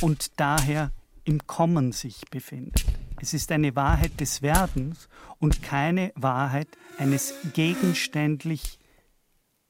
und 0.00 0.40
daher 0.40 0.92
im 1.24 1.46
Kommen 1.46 1.92
sich 1.92 2.22
befindet. 2.30 2.84
Es 3.20 3.34
ist 3.34 3.50
eine 3.52 3.74
Wahrheit 3.76 4.20
des 4.20 4.42
Werdens 4.42 5.08
und 5.38 5.62
keine 5.62 6.12
Wahrheit 6.14 6.68
eines 6.98 7.34
gegenständlich 7.54 8.78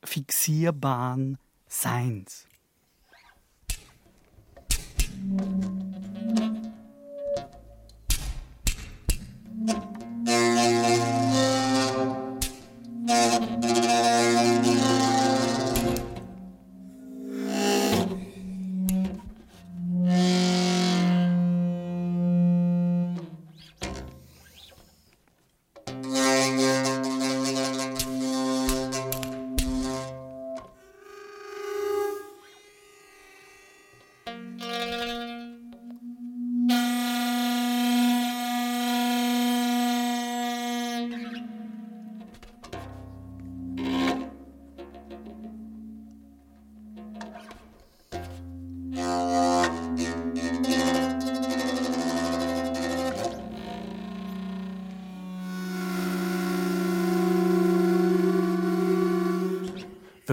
fixierbaren 0.04 1.38
Seins. 1.66 2.46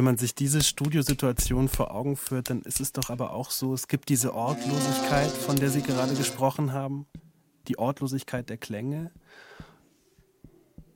Wenn 0.03 0.15
man 0.15 0.17
sich 0.17 0.35
diese 0.35 0.61
Studiosituation 0.61 1.69
vor 1.69 1.95
Augen 1.95 2.17
führt, 2.17 2.49
dann 2.49 2.61
ist 2.63 2.81
es 2.81 2.91
doch 2.91 3.09
aber 3.09 3.31
auch 3.31 3.51
so, 3.51 3.73
es 3.73 3.87
gibt 3.87 4.09
diese 4.09 4.35
Ortlosigkeit, 4.35 5.31
von 5.31 5.55
der 5.55 5.69
Sie 5.69 5.81
gerade 5.81 6.13
gesprochen 6.13 6.73
haben, 6.73 7.05
die 7.69 7.79
Ortlosigkeit 7.79 8.49
der 8.49 8.57
Klänge, 8.57 9.11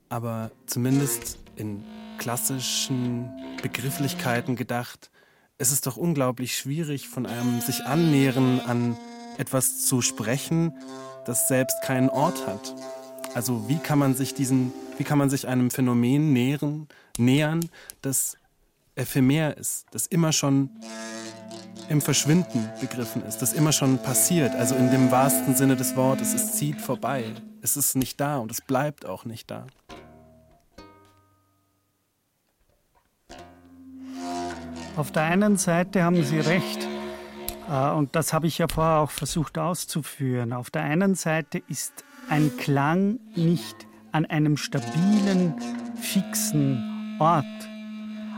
aber 0.10 0.52
zumindest 0.66 1.40
in 1.56 1.86
klassischen 2.18 3.30
Begrifflichkeiten 3.62 4.58
gedacht, 4.58 5.10
es 5.58 5.72
ist 5.72 5.88
doch 5.88 5.96
unglaublich 5.96 6.58
schwierig, 6.58 7.08
von 7.08 7.26
einem 7.26 7.62
sich 7.62 7.86
annähern 7.86 8.60
an 8.60 8.98
etwas 9.38 9.86
zu 9.86 10.02
sprechen, 10.02 10.74
das 11.26 11.48
selbst 11.48 11.82
keinen 11.82 12.10
Ort 12.10 12.46
hat. 12.46 12.76
Also 13.36 13.70
wie 13.70 13.78
kann 13.78 14.00
man 14.00 14.16
sich 14.16 14.34
diesen, 14.34 14.74
wie 14.98 15.06
kann 15.06 15.18
man 15.18 15.30
sich 15.30 15.48
einem 15.48 15.72
Phänomen 15.72 16.34
nähern, 16.34 16.90
nähern, 17.18 17.70
das 18.02 18.36
ephemer 18.98 19.56
ist, 19.56 19.86
das 19.92 20.08
immer 20.08 20.32
schon 20.32 20.70
im 21.90 22.02
Verschwinden 22.02 22.70
begriffen 22.82 23.24
ist, 23.24 23.38
das 23.38 23.54
immer 23.54 23.72
schon 23.72 23.98
passiert, 24.00 24.54
also 24.56 24.76
in 24.76 24.92
dem 24.92 25.12
wahrsten 25.12 25.56
Sinne 25.56 25.76
des 25.76 25.96
Wortes, 25.96 26.34
es 26.34 26.54
zieht 26.54 26.82
vorbei, 26.82 27.24
es 27.62 27.78
ist 27.78 27.96
nicht 27.96 28.20
da 28.20 28.38
und 28.38 28.52
es 28.52 28.62
bleibt 28.62 29.06
auch 29.06 29.24
nicht 29.24 29.50
da. 29.50 29.68
Auf 34.98 35.12
der 35.12 35.24
einen 35.24 35.58
Seite 35.58 36.04
haben 36.04 36.24
Sie 36.24 36.40
recht, 36.40 36.88
äh, 37.70 37.92
und 37.92 38.16
das 38.16 38.34
habe 38.34 38.48
ich 38.48 38.58
ja 38.58 38.68
vorher 38.68 38.98
auch 38.98 39.12
versucht 39.12 39.60
auszuführen. 39.60 40.54
Auf 40.54 40.72
der 40.72 40.82
einen 40.82 41.14
Seite 41.14 41.62
ist 41.68 42.04
ein 42.30 42.58
Klang 42.58 43.20
nicht 43.36 43.76
an 44.12 44.26
einem 44.26 44.58
stabilen, 44.58 45.54
fixen 46.02 47.18
Ort 47.20 47.46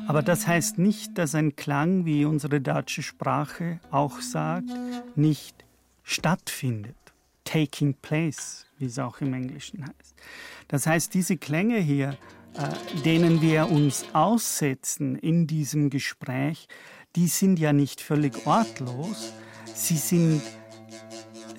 aber 0.09 0.23
das 0.23 0.47
heißt 0.47 0.79
nicht, 0.79 1.19
dass 1.19 1.35
ein 1.35 1.55
Klang, 1.55 2.03
wie 2.03 2.25
unsere 2.25 2.59
deutsche 2.59 3.03
Sprache 3.03 3.79
auch 3.91 4.21
sagt, 4.21 4.71
nicht 5.15 5.63
stattfindet. 6.01 6.95
Taking 7.43 7.93
place, 7.93 8.65
wie 8.79 8.85
es 8.85 8.97
auch 8.97 9.21
im 9.21 9.35
Englischen 9.35 9.83
heißt. 9.83 10.15
Das 10.67 10.87
heißt, 10.87 11.13
diese 11.13 11.37
Klänge 11.37 11.77
hier, 11.77 12.17
äh, 12.55 13.01
denen 13.05 13.39
wir 13.43 13.69
uns 13.69 14.03
aussetzen 14.13 15.15
in 15.15 15.45
diesem 15.45 15.91
Gespräch, 15.91 16.67
die 17.15 17.27
sind 17.27 17.59
ja 17.59 17.71
nicht 17.71 18.01
völlig 18.01 18.47
ortlos. 18.47 19.31
Sie 19.75 19.97
sind 19.97 20.41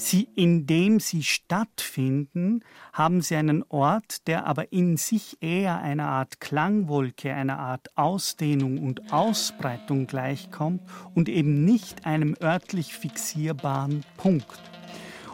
Sie, 0.03 0.29
indem 0.35 0.99
sie 0.99 1.23
stattfinden, 1.23 2.65
haben 2.95 3.21
sie 3.21 3.37
einen 3.37 3.63
Ort, 3.69 4.27
der 4.29 4.47
aber 4.47 4.73
in 4.73 4.97
sich 4.97 5.37
eher 5.43 5.83
einer 5.83 6.07
Art 6.07 6.41
Klangwolke, 6.41 7.35
einer 7.35 7.59
Art 7.59 7.99
Ausdehnung 7.99 8.79
und 8.79 9.13
Ausbreitung 9.13 10.07
gleichkommt 10.07 10.81
und 11.15 11.29
eben 11.29 11.67
nicht 11.67 12.07
einem 12.07 12.35
örtlich 12.43 12.95
fixierbaren 12.95 14.03
Punkt. 14.17 14.80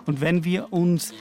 Und 0.07 0.21
wenn 0.21 0.45
wir 0.45 0.73
uns 0.73 1.13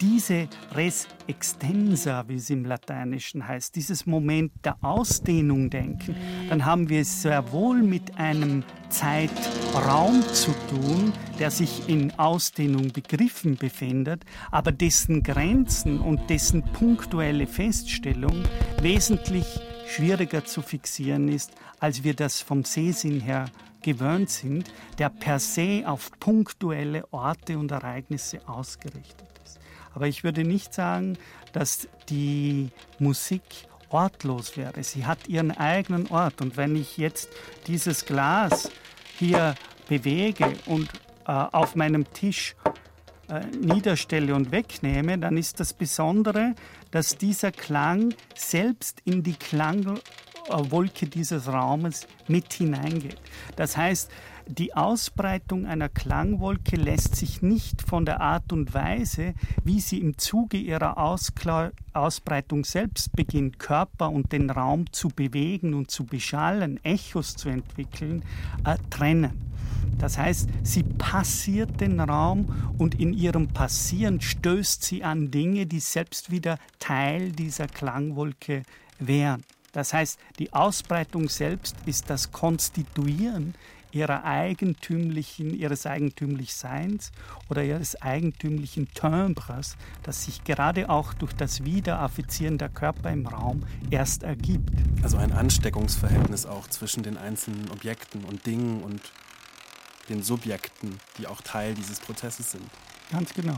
diese 0.00 0.48
Res 0.74 1.08
extensa, 1.26 2.24
wie 2.28 2.36
es 2.36 2.48
im 2.50 2.64
Lateinischen 2.64 3.46
heißt, 3.46 3.74
dieses 3.74 4.06
Moment 4.06 4.52
der 4.64 4.76
Ausdehnung 4.80 5.70
denken, 5.70 6.14
dann 6.48 6.64
haben 6.64 6.88
wir 6.88 7.00
es 7.00 7.22
sehr 7.22 7.52
wohl 7.52 7.82
mit 7.82 8.16
einem 8.16 8.62
Zeitraum 8.88 10.22
zu 10.32 10.52
tun, 10.70 11.12
der 11.38 11.50
sich 11.50 11.88
in 11.88 12.16
Ausdehnung 12.18 12.92
begriffen 12.92 13.56
befindet, 13.56 14.24
aber 14.50 14.72
dessen 14.72 15.22
Grenzen 15.22 16.00
und 16.00 16.30
dessen 16.30 16.62
punktuelle 16.62 17.46
Feststellung 17.46 18.44
wesentlich 18.80 19.60
schwieriger 19.88 20.44
zu 20.44 20.62
fixieren 20.62 21.28
ist, 21.28 21.52
als 21.80 22.04
wir 22.04 22.14
das 22.14 22.40
vom 22.40 22.64
Sehsinn 22.64 23.20
her 23.20 23.46
gewöhnt 23.82 24.30
sind, 24.30 24.70
der 24.98 25.08
per 25.08 25.38
se 25.38 25.84
auf 25.86 26.10
punktuelle 26.20 27.04
Orte 27.12 27.58
und 27.58 27.70
Ereignisse 27.70 28.46
ausgerichtet 28.48 29.28
ist. 29.44 29.58
Aber 29.94 30.06
ich 30.06 30.24
würde 30.24 30.44
nicht 30.44 30.74
sagen, 30.74 31.16
dass 31.52 31.88
die 32.08 32.70
Musik 32.98 33.42
ortlos 33.90 34.56
wäre. 34.56 34.82
Sie 34.82 35.06
hat 35.06 35.28
ihren 35.28 35.50
eigenen 35.50 36.08
Ort. 36.08 36.40
Und 36.40 36.56
wenn 36.56 36.76
ich 36.76 36.98
jetzt 36.98 37.28
dieses 37.66 38.04
Glas 38.04 38.70
hier 39.18 39.54
bewege 39.88 40.52
und 40.66 40.88
äh, 41.26 41.32
auf 41.32 41.74
meinem 41.74 42.12
Tisch 42.12 42.54
äh, 43.28 43.40
niederstelle 43.56 44.34
und 44.34 44.52
wegnehme, 44.52 45.18
dann 45.18 45.36
ist 45.36 45.60
das 45.60 45.72
Besondere, 45.72 46.54
dass 46.90 47.16
dieser 47.16 47.52
Klang 47.52 48.14
selbst 48.34 49.02
in 49.04 49.22
die 49.22 49.34
Klang 49.34 49.98
Wolke 50.50 51.06
dieses 51.06 51.48
Raumes 51.48 52.06
mit 52.26 52.52
hineingeht. 52.52 53.20
Das 53.56 53.76
heißt, 53.76 54.10
die 54.46 54.74
Ausbreitung 54.74 55.66
einer 55.66 55.90
Klangwolke 55.90 56.76
lässt 56.76 57.16
sich 57.16 57.42
nicht 57.42 57.82
von 57.82 58.06
der 58.06 58.22
Art 58.22 58.50
und 58.50 58.72
Weise, 58.72 59.34
wie 59.62 59.78
sie 59.78 59.98
im 59.98 60.16
Zuge 60.16 60.56
ihrer 60.56 60.96
Auskla 60.96 61.72
Ausbreitung 61.92 62.64
selbst 62.64 63.14
beginnt, 63.14 63.58
Körper 63.58 64.10
und 64.10 64.32
den 64.32 64.48
Raum 64.48 64.90
zu 64.90 65.08
bewegen 65.08 65.74
und 65.74 65.90
zu 65.90 66.06
beschallen, 66.06 66.82
Echos 66.82 67.36
zu 67.36 67.50
entwickeln, 67.50 68.22
äh, 68.64 68.76
trennen. 68.88 69.47
Das 69.98 70.16
heißt, 70.16 70.48
sie 70.62 70.82
passiert 70.82 71.80
den 71.80 72.00
Raum 72.00 72.74
und 72.78 72.98
in 73.00 73.12
ihrem 73.12 73.48
Passieren 73.48 74.20
stößt 74.20 74.82
sie 74.84 75.04
an 75.04 75.30
Dinge, 75.30 75.66
die 75.66 75.80
selbst 75.80 76.30
wieder 76.30 76.58
Teil 76.78 77.32
dieser 77.32 77.66
Klangwolke 77.66 78.62
wären. 78.98 79.42
Das 79.72 79.92
heißt, 79.92 80.18
die 80.38 80.52
Ausbreitung 80.52 81.28
selbst 81.28 81.76
ist 81.86 82.10
das 82.10 82.32
Konstituieren 82.32 83.54
ihrer 83.92 84.24
eigentümlichen, 84.24 85.54
ihres 85.54 85.86
eigentümlichen 85.86 86.58
Seins 86.58 87.10
oder 87.48 87.64
ihres 87.64 88.00
eigentümlichen 88.00 88.88
Timbres, 88.92 89.76
das 90.02 90.24
sich 90.24 90.44
gerade 90.44 90.90
auch 90.90 91.14
durch 91.14 91.32
das 91.32 91.64
Wiederaffizieren 91.64 92.58
der 92.58 92.68
Körper 92.68 93.10
im 93.10 93.26
Raum 93.26 93.62
erst 93.90 94.22
ergibt. 94.22 94.70
Also 95.02 95.16
ein 95.16 95.32
Ansteckungsverhältnis 95.32 96.44
auch 96.46 96.68
zwischen 96.68 97.02
den 97.02 97.16
einzelnen 97.16 97.70
Objekten 97.70 98.24
und 98.24 98.44
Dingen 98.46 98.82
und 98.82 99.00
den 100.08 100.22
Subjekten, 100.22 100.98
die 101.18 101.26
auch 101.26 101.40
Teil 101.40 101.74
dieses 101.74 102.00
Prozesses 102.00 102.52
sind. 102.52 102.68
Ganz 103.10 103.32
genau. 103.34 103.56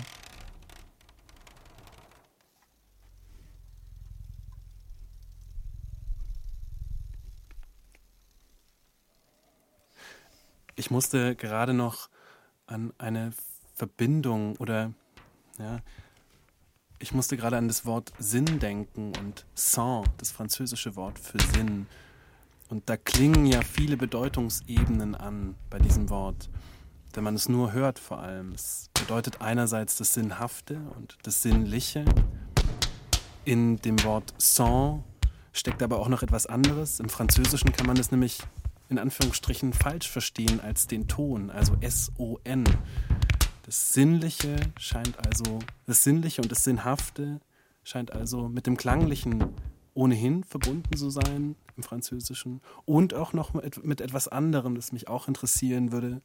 Ich 10.77 10.91
musste 10.91 11.37
gerade 11.37 11.75
noch 11.75 12.09
an 12.67 12.95
eine 12.97 13.33
Verbindung 13.75 14.57
oder 14.57 14.93
ja, 15.59 15.81
ich 16.99 17.13
musste 17.13 17.37
gerade 17.37 17.57
an 17.57 17.69
das 17.69 17.85
Wort 17.85 18.13
Sinn 18.19 18.59
denken 18.61 19.13
und 19.19 19.45
Sens, 19.55 20.07
das 20.19 20.31
französische 20.31 20.97
Wort 20.97 21.19
für 21.19 21.39
Sinn. 21.55 21.87
Und 22.71 22.89
da 22.89 22.97
klingen 22.97 23.47
ja 23.47 23.63
viele 23.63 23.97
Bedeutungsebenen 23.97 25.17
an 25.17 25.57
bei 25.71 25.81
diesem 25.81 26.09
Wort, 26.09 26.49
wenn 27.13 27.25
man 27.25 27.35
es 27.35 27.49
nur 27.49 27.73
hört 27.73 27.99
vor 27.99 28.21
allem. 28.21 28.53
Es 28.53 28.89
bedeutet 28.95 29.41
einerseits 29.41 29.97
das 29.97 30.15
Sinnhafte 30.15 30.81
und 30.97 31.19
das 31.25 31.43
Sinnliche. 31.43 32.05
In 33.45 33.79
dem 33.79 34.03
Wort 34.05 34.33
Sens 34.39 35.03
steckt 35.53 35.83
aber 35.83 35.99
auch 35.99 36.09
noch 36.09 36.23
etwas 36.23 36.47
anderes. 36.47 37.01
Im 37.01 37.09
Französischen 37.09 37.73
kann 37.73 37.89
man 37.89 37.97
es 37.97 38.13
nämlich 38.13 38.39
in 38.89 39.01
Anführungsstrichen 39.01 39.73
falsch 39.73 40.09
verstehen 40.09 40.61
als 40.61 40.87
den 40.87 41.09
Ton, 41.09 41.51
also 41.51 41.77
S-O-N. 41.81 42.65
Das 43.65 43.93
Sinnliche 43.93 44.57
scheint 44.79 45.19
also, 45.27 45.59
das 45.87 46.05
Sinnliche 46.05 46.41
und 46.41 46.53
das 46.53 46.63
Sinnhafte 46.63 47.41
scheint 47.83 48.13
also 48.13 48.49
mit 48.49 48.69
dem 48.69 48.77
Klanglichen 48.77 49.45
ohnehin 49.95 50.45
verbunden 50.45 50.97
zu 50.97 51.11
sein 51.11 51.57
im 51.81 51.83
Französischen 51.83 52.61
und 52.85 53.15
auch 53.15 53.33
noch 53.33 53.55
mit 53.55 54.01
etwas 54.01 54.29
anderem, 54.29 54.75
das 54.75 54.93
mich 54.93 55.09
auch 55.09 55.29
interessieren 55.29 55.93
würde, 55.93 56.21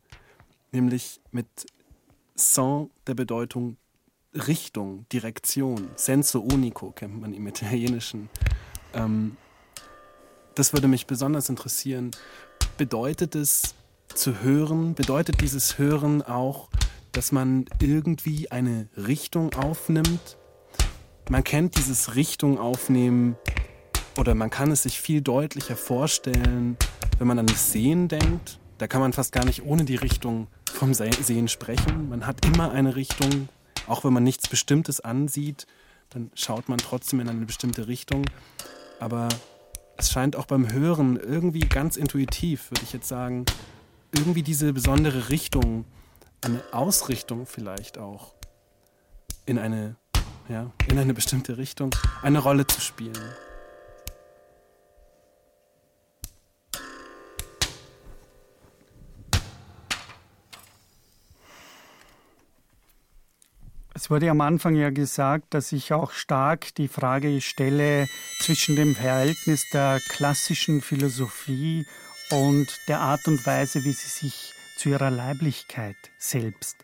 nämlich 0.72 1.22
mit 1.32 1.48
Sens 2.36 2.90
der 3.08 3.16
Bedeutung 3.16 3.78
Richtung, 4.34 5.06
Direktion, 5.14 5.88
senso 5.96 6.42
unico 6.42 6.92
kennt 6.92 7.22
man 7.22 7.34
im 7.34 7.48
Italienischen. 7.48 8.30
Ähm, 8.94 9.38
das 10.56 10.74
würde 10.74 10.90
mich 10.90 11.08
besonders 11.08 11.48
interessieren, 11.48 12.12
bedeutet 12.78 13.36
es 13.36 13.76
zu 14.14 14.42
hören, 14.42 14.94
bedeutet 14.94 15.40
dieses 15.40 15.78
Hören 15.78 16.22
auch, 16.22 16.70
dass 17.14 17.32
man 17.32 17.66
irgendwie 17.80 18.52
eine 18.52 18.90
Richtung 18.98 19.54
aufnimmt? 19.54 20.38
Man 21.30 21.46
kennt 21.46 21.78
dieses 21.78 22.16
Richtung 22.16 22.60
aufnehmen 22.60 23.38
oder 24.18 24.36
man 24.36 24.50
kann 24.50 24.72
es 24.72 24.84
sich 24.84 25.00
viel 25.00 25.22
deutlicher 25.22 25.76
vorstellen, 25.76 26.78
wenn 27.18 27.28
man 27.28 27.40
an 27.40 27.48
das 27.48 27.72
Sehen 27.72 28.08
denkt. 28.08 28.60
Da 28.78 28.88
kann 28.88 29.02
man 29.02 29.14
fast 29.14 29.32
gar 29.32 29.46
nicht 29.46 29.64
ohne 29.64 29.86
die 29.86 29.96
Richtung 29.96 30.48
vom 30.72 30.94
Sehen 30.94 31.48
sprechen. 31.48 32.10
Man 32.10 32.26
hat 32.28 32.46
immer 32.46 32.72
eine 32.72 32.96
Richtung, 32.96 33.50
auch 33.88 34.04
wenn 34.04 34.14
man 34.14 34.24
nichts 34.24 34.48
Bestimmtes 34.48 35.00
ansieht, 35.00 35.66
dann 36.10 36.32
schaut 36.34 36.70
man 36.70 36.78
trotzdem 36.78 37.20
in 37.20 37.30
eine 37.30 37.46
bestimmte 37.46 37.88
Richtung. 37.88 38.26
Aber 39.00 39.30
es 39.98 40.12
scheint 40.12 40.36
auch 40.36 40.46
beim 40.46 40.72
Hören 40.72 41.18
irgendwie 41.18 41.62
ganz 41.62 41.96
intuitiv, 41.96 42.72
würde 42.72 42.84
ich 42.84 42.94
jetzt 42.94 43.08
sagen, 43.08 43.46
irgendwie 44.14 44.44
diese 44.44 44.74
besondere 44.74 45.30
Richtung, 45.30 45.86
eine 46.42 46.62
Ausrichtung 46.72 47.46
vielleicht 47.46 47.98
auch 47.98 48.34
in 49.46 49.58
eine, 49.58 49.96
ja, 50.50 50.72
in 50.90 51.00
eine 51.00 51.14
bestimmte 51.14 51.58
Richtung, 51.58 51.96
eine 52.22 52.40
Rolle 52.40 52.68
zu 52.68 52.82
spielen. 52.82 53.18
Es 63.98 64.10
wurde 64.10 64.30
am 64.30 64.42
Anfang 64.42 64.76
ja 64.76 64.90
gesagt, 64.90 65.54
dass 65.54 65.72
ich 65.72 65.94
auch 65.94 66.12
stark 66.12 66.76
die 66.76 66.90
Frage 66.90 67.40
stelle 67.40 68.10
zwischen 68.42 68.76
dem 68.76 68.94
Verhältnis 68.94 69.70
der 69.70 70.02
klassischen 70.10 70.82
Philosophie 70.82 71.88
und 72.30 72.68
der 72.90 73.00
Art 73.00 73.26
und 73.26 73.46
Weise, 73.46 73.86
wie 73.86 73.94
sie 73.94 74.10
sich 74.10 74.54
zu 74.78 74.90
ihrer 74.90 75.12
Leiblichkeit 75.12 75.96
selbst 76.20 76.76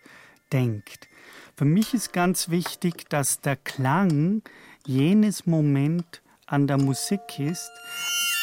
denkt. 0.53 1.09
Für 1.57 1.65
mich 1.65 1.93
ist 1.93 2.13
ganz 2.13 2.49
wichtig, 2.49 3.09
dass 3.09 3.41
der 3.41 3.57
Klang 3.57 4.41
jenes 4.87 5.45
Moment 5.45 6.21
an 6.45 6.65
der 6.65 6.77
Musik 6.77 7.39
ist, 7.39 7.71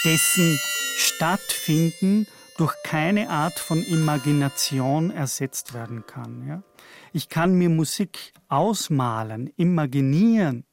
dessen 0.05 0.61
Stattfinden 0.99 2.27
durch 2.59 2.75
keine 2.85 3.31
Art 3.31 3.59
von 3.59 3.83
Imagination 3.83 5.11
ersetzt 5.11 5.73
werden 5.73 6.05
kann. 6.07 6.47
Ja? 6.47 6.63
Ich 7.13 7.29
kann 7.29 7.55
mir 7.55 7.71
Musik 7.71 8.33
ausmalen, 8.49 9.53
imaginieren, 9.57 10.65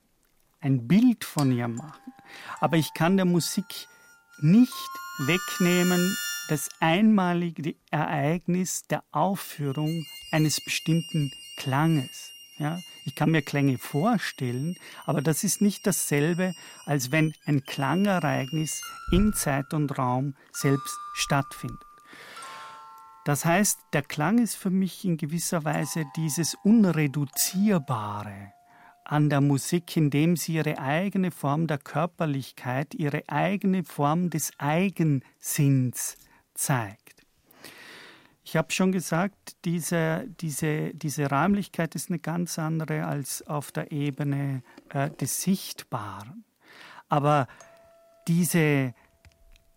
ein 0.60 0.88
Bild 0.88 1.24
von 1.24 1.52
ihr 1.52 1.68
machen, 1.68 2.14
aber 2.60 2.78
ich 2.78 2.94
kann 2.94 3.18
der 3.18 3.26
Musik 3.26 3.88
nicht 4.40 4.90
wegnehmen 5.20 6.16
das 6.50 6.70
einmalige 6.80 7.76
Ereignis 7.90 8.84
der 8.84 9.04
Aufführung 9.12 10.06
eines 10.32 10.62
bestimmten 10.64 11.32
Klanges. 11.58 12.32
Ja, 12.58 12.80
ich 13.06 13.16
kann 13.16 13.32
mir 13.32 13.42
Klänge 13.42 13.78
vorstellen, 13.78 14.78
aber 15.06 15.22
das 15.22 15.44
ist 15.44 15.62
nicht 15.62 15.86
dasselbe, 15.86 16.54
als 16.86 17.12
wenn 17.12 17.34
ein 17.46 17.64
Klangereignis 17.64 18.82
in 19.12 19.34
Zeit 19.34 19.74
und 19.74 19.98
Raum 19.98 20.36
selbst 20.54 20.98
stattfindet. 21.14 21.85
Das 23.26 23.44
heißt, 23.44 23.80
der 23.92 24.04
Klang 24.04 24.38
ist 24.38 24.56
für 24.56 24.70
mich 24.70 25.04
in 25.04 25.18
gewisser 25.18 25.66
Weise 25.66 26.06
dieses 26.16 26.56
Unreduzierbare 26.64 28.54
an 29.04 29.32
der 29.32 29.42
Musik, 29.42 29.98
indem 29.98 30.38
sie 30.38 30.54
ihre 30.54 30.78
eigene 30.78 31.32
Form 31.32 31.66
der 31.66 31.80
Körperlichkeit, 31.80 32.94
ihre 32.94 33.24
eigene 33.28 33.84
Form 33.84 34.30
des 34.30 34.52
Eigensinns 34.60 36.18
zeigt. 36.54 37.26
Ich 38.44 38.56
habe 38.56 38.72
schon 38.72 38.92
gesagt, 38.92 39.58
diese, 39.66 40.28
diese, 40.40 40.94
diese 40.94 41.28
Räumlichkeit 41.28 41.96
ist 41.96 42.12
eine 42.12 42.20
ganz 42.20 42.60
andere 42.60 43.08
als 43.08 43.46
auf 43.48 43.72
der 43.72 43.92
Ebene 43.92 44.62
äh, 44.90 45.10
des 45.10 45.42
Sichtbaren. 45.42 46.46
Aber 47.10 47.48
diese 48.28 48.94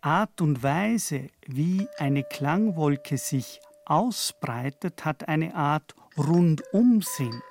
Art 0.01 0.39
und 0.39 0.63
Weise, 0.63 1.27
wie 1.45 1.87
eine 1.97 2.23
Klangwolke 2.23 3.17
sich 3.17 3.59
ausbreitet, 3.85 5.03
hat 5.03 5.27
eine 5.27 5.55
Art 5.55 5.93
Rundumsinn. 6.17 7.41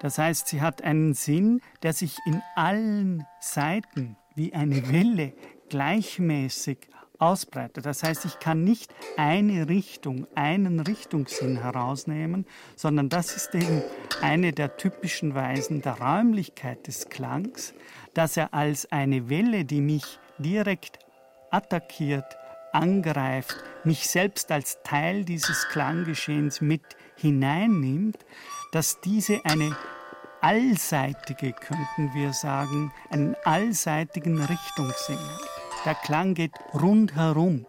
Das 0.00 0.16
heißt, 0.16 0.48
sie 0.48 0.62
hat 0.62 0.82
einen 0.82 1.12
Sinn, 1.12 1.60
der 1.82 1.92
sich 1.92 2.16
in 2.24 2.40
allen 2.56 3.26
Seiten 3.40 4.16
wie 4.34 4.54
eine 4.54 4.90
Welle 4.90 5.34
gleichmäßig 5.68 6.88
ausbreitet. 7.18 7.84
Das 7.84 8.02
heißt, 8.02 8.24
ich 8.24 8.38
kann 8.38 8.64
nicht 8.64 8.94
eine 9.18 9.68
Richtung, 9.68 10.26
einen 10.34 10.80
Richtungssinn 10.80 11.60
herausnehmen, 11.60 12.46
sondern 12.76 13.10
das 13.10 13.36
ist 13.36 13.54
eben 13.54 13.82
eine 14.22 14.52
der 14.52 14.78
typischen 14.78 15.34
Weisen 15.34 15.82
der 15.82 16.00
Räumlichkeit 16.00 16.86
des 16.86 17.10
Klangs, 17.10 17.74
dass 18.14 18.38
er 18.38 18.54
als 18.54 18.90
eine 18.90 19.28
Welle, 19.28 19.66
die 19.66 19.82
mich 19.82 20.18
direkt 20.38 20.98
attackiert, 21.50 22.36
angreift, 22.72 23.56
mich 23.84 24.08
selbst 24.08 24.50
als 24.52 24.78
Teil 24.82 25.24
dieses 25.24 25.68
Klanggeschehens 25.68 26.60
mit 26.60 26.82
hineinnimmt, 27.16 28.18
dass 28.72 29.00
diese 29.00 29.44
eine 29.44 29.76
allseitige, 30.40 31.52
könnten 31.52 32.14
wir 32.14 32.32
sagen, 32.32 32.92
einen 33.10 33.36
allseitigen 33.44 34.38
Richtungssinn 34.42 35.18
hat. 35.18 35.86
der 35.86 35.94
Klang 35.94 36.34
geht 36.34 36.52
rundherum. 36.74 37.66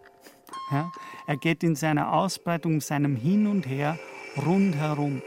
Ja? 0.70 0.90
Er 1.26 1.36
geht 1.36 1.62
in 1.62 1.76
seiner 1.76 2.12
Ausbreitung, 2.12 2.74
in 2.74 2.80
seinem 2.80 3.16
Hin 3.16 3.46
und 3.46 3.66
Her 3.66 3.98
rundherum. 4.46 5.22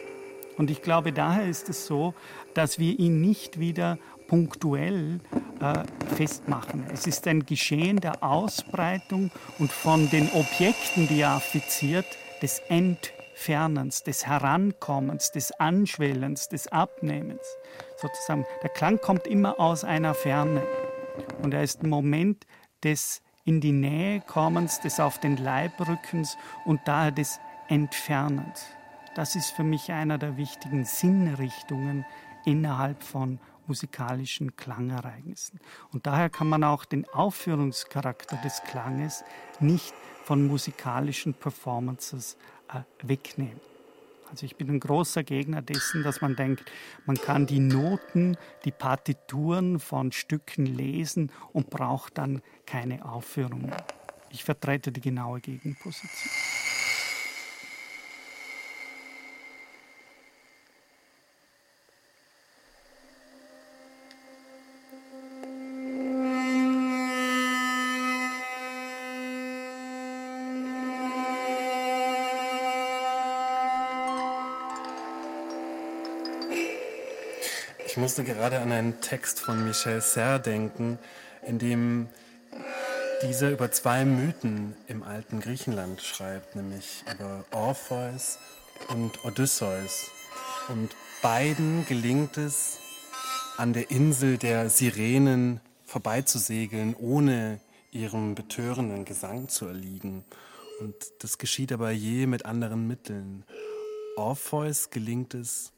Und 0.58 0.72
ich 0.72 0.82
glaube, 0.82 1.12
daher 1.12 1.48
ist 1.48 1.70
es 1.70 1.86
so, 1.86 2.14
dass 2.54 2.80
wir 2.80 2.98
ihn 2.98 3.22
nicht 3.22 3.60
wieder 3.60 3.98
punktuell 4.28 5.20
äh, 5.60 5.84
festmachen. 6.16 6.86
Es 6.92 7.08
ist 7.08 7.28
ein 7.28 7.46
Geschehen 7.46 8.00
der 8.00 8.24
Ausbreitung 8.24 9.32
und 9.60 9.72
von 9.72 10.10
den 10.10 10.30
Objekten, 10.34 11.08
die 11.08 11.22
er 11.22 11.32
affiziert, 11.32 12.06
des 12.42 12.62
Entfernens, 12.70 14.04
des 14.04 14.28
Herankommens, 14.28 15.32
des 15.32 15.52
Anschwellens, 15.54 16.50
des 16.50 16.68
Abnehmens. 16.68 17.46
Sozusagen, 17.98 18.46
der 18.62 18.70
Klang 18.70 19.00
kommt 19.00 19.28
immer 19.28 19.60
aus 19.60 19.84
einer 19.84 20.14
Ferne 20.14 20.64
und 21.42 21.54
er 21.54 21.64
ist 21.64 21.84
ein 21.84 21.90
Moment 21.90 22.46
des 22.84 23.22
in 23.46 23.62
die 23.62 23.72
Nähe 23.72 24.22
kommens, 24.22 24.82
des 24.82 25.00
auf 25.00 25.20
den 25.20 25.38
Leib 25.38 25.80
rückens 25.88 26.36
und 26.66 26.82
daher 26.86 27.12
des 27.12 27.40
Entfernens. 27.68 28.66
Das 29.16 29.36
ist 29.36 29.52
für 29.52 29.64
mich 29.64 29.92
einer 29.92 30.18
der 30.18 30.36
wichtigen 30.36 30.84
Sinnrichtungen 30.84 32.06
innerhalb 32.44 33.02
von 33.02 33.40
musikalischen 33.68 34.56
Klangereignissen. 34.56 35.60
Und 35.92 36.08
daher 36.08 36.30
kann 36.30 36.48
man 36.48 36.64
auch 36.64 36.86
den 36.86 37.08
Aufführungscharakter 37.10 38.38
des 38.38 38.62
Klanges 38.64 39.24
nicht 39.60 39.94
von 40.24 40.48
musikalischen 40.48 41.34
Performances 41.34 42.38
äh, 42.74 42.82
wegnehmen. 43.08 43.60
Also 44.30 44.46
ich 44.46 44.56
bin 44.56 44.70
ein 44.70 44.80
großer 44.80 45.24
Gegner 45.24 45.62
dessen, 45.62 46.04
dass 46.04 46.20
man 46.22 46.36
denkt, 46.36 46.72
man 47.06 47.16
kann 47.16 47.46
die 47.46 47.60
Noten, 47.60 48.38
die 48.66 48.72
Partituren 48.72 49.80
von 49.80 50.12
Stücken 50.12 50.66
lesen 50.66 51.32
und 51.54 51.70
braucht 51.70 52.18
dann 52.18 52.42
keine 52.66 53.06
Aufführung 53.06 53.68
mehr. 53.68 53.86
Ich 54.32 54.44
vertrete 54.44 54.92
die 54.92 55.02
genaue 55.02 55.40
Gegenposition. 55.40 56.32
Musste 78.06 78.24
gerade 78.24 78.60
an 78.60 78.72
einen 78.72 79.02
Text 79.02 79.40
von 79.40 79.66
Michel 79.66 80.00
Serre 80.00 80.40
denken, 80.40 81.00
in 81.42 81.58
dem 81.58 82.08
dieser 83.24 83.50
über 83.50 83.72
zwei 83.72 84.06
Mythen 84.06 84.76
im 84.88 85.02
alten 85.02 85.40
Griechenland 85.40 86.04
schreibt, 86.04 86.56
nämlich 86.56 87.04
über 87.12 87.44
Orpheus 87.50 88.38
und 88.90 89.26
Odysseus. 89.26 90.12
Und 90.68 90.92
beiden 91.24 91.84
gelingt 91.88 92.38
es, 92.38 92.78
an 93.58 93.74
der 93.74 93.90
Insel 93.90 94.38
der 94.38 94.70
Sirenen 94.70 95.60
vorbeizusegeln, 95.88 96.96
ohne 96.96 97.60
ihrem 97.90 98.36
betörenden 98.36 99.06
Gesang 99.06 99.50
zu 99.50 99.66
erliegen. 99.66 100.24
Und 100.80 100.94
das 101.24 101.40
geschieht 101.40 101.72
aber 101.72 101.90
je 101.90 102.28
mit 102.28 102.46
anderen 102.46 102.86
Mitteln. 102.86 103.46
Orpheus 104.16 104.92
gelingt 104.92 105.34
es, 105.34 105.72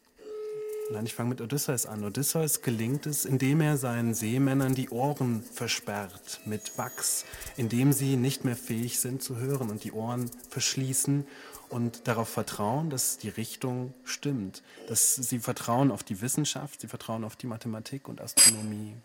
Nein, 0.89 1.06
ich 1.06 1.15
fange 1.15 1.30
mit 1.30 1.41
Odysseus 1.41 1.86
an. 1.86 2.06
Odysseus 2.06 2.62
gelingt 2.62 3.08
es, 3.08 3.26
indem 3.26 3.60
er 3.60 3.76
seinen 3.76 4.13
Seemännern 4.13 4.73
die 4.73 4.89
Ohren 4.89 5.43
versperrt 5.43 6.39
mit 6.45 6.78
Wachs, 6.78 7.26
indem 7.58 7.91
sie 7.91 8.15
nicht 8.15 8.45
mehr 8.45 8.56
fähig 8.56 9.02
sind 9.02 9.21
zu 9.21 9.36
hören 9.36 9.69
und 9.69 9.84
die 9.84 9.91
Ohren 9.91 10.32
verschließen 10.50 11.28
und 11.67 12.08
darauf 12.08 12.30
vertrauen, 12.30 12.89
dass 12.89 13.17
die 13.17 13.28
Richtung 13.28 13.93
stimmt. 14.06 14.63
Dass 14.88 15.15
sie 15.15 15.39
vertrauen 15.39 15.91
auf 15.91 16.04
die 16.04 16.21
Wissenschaft, 16.21 16.80
sie 16.80 16.88
vertrauen 16.88 17.26
auf 17.26 17.36
die 17.36 17.47
Mathematik 17.47 18.08
und 18.08 18.21
Astronomie. 18.21 18.95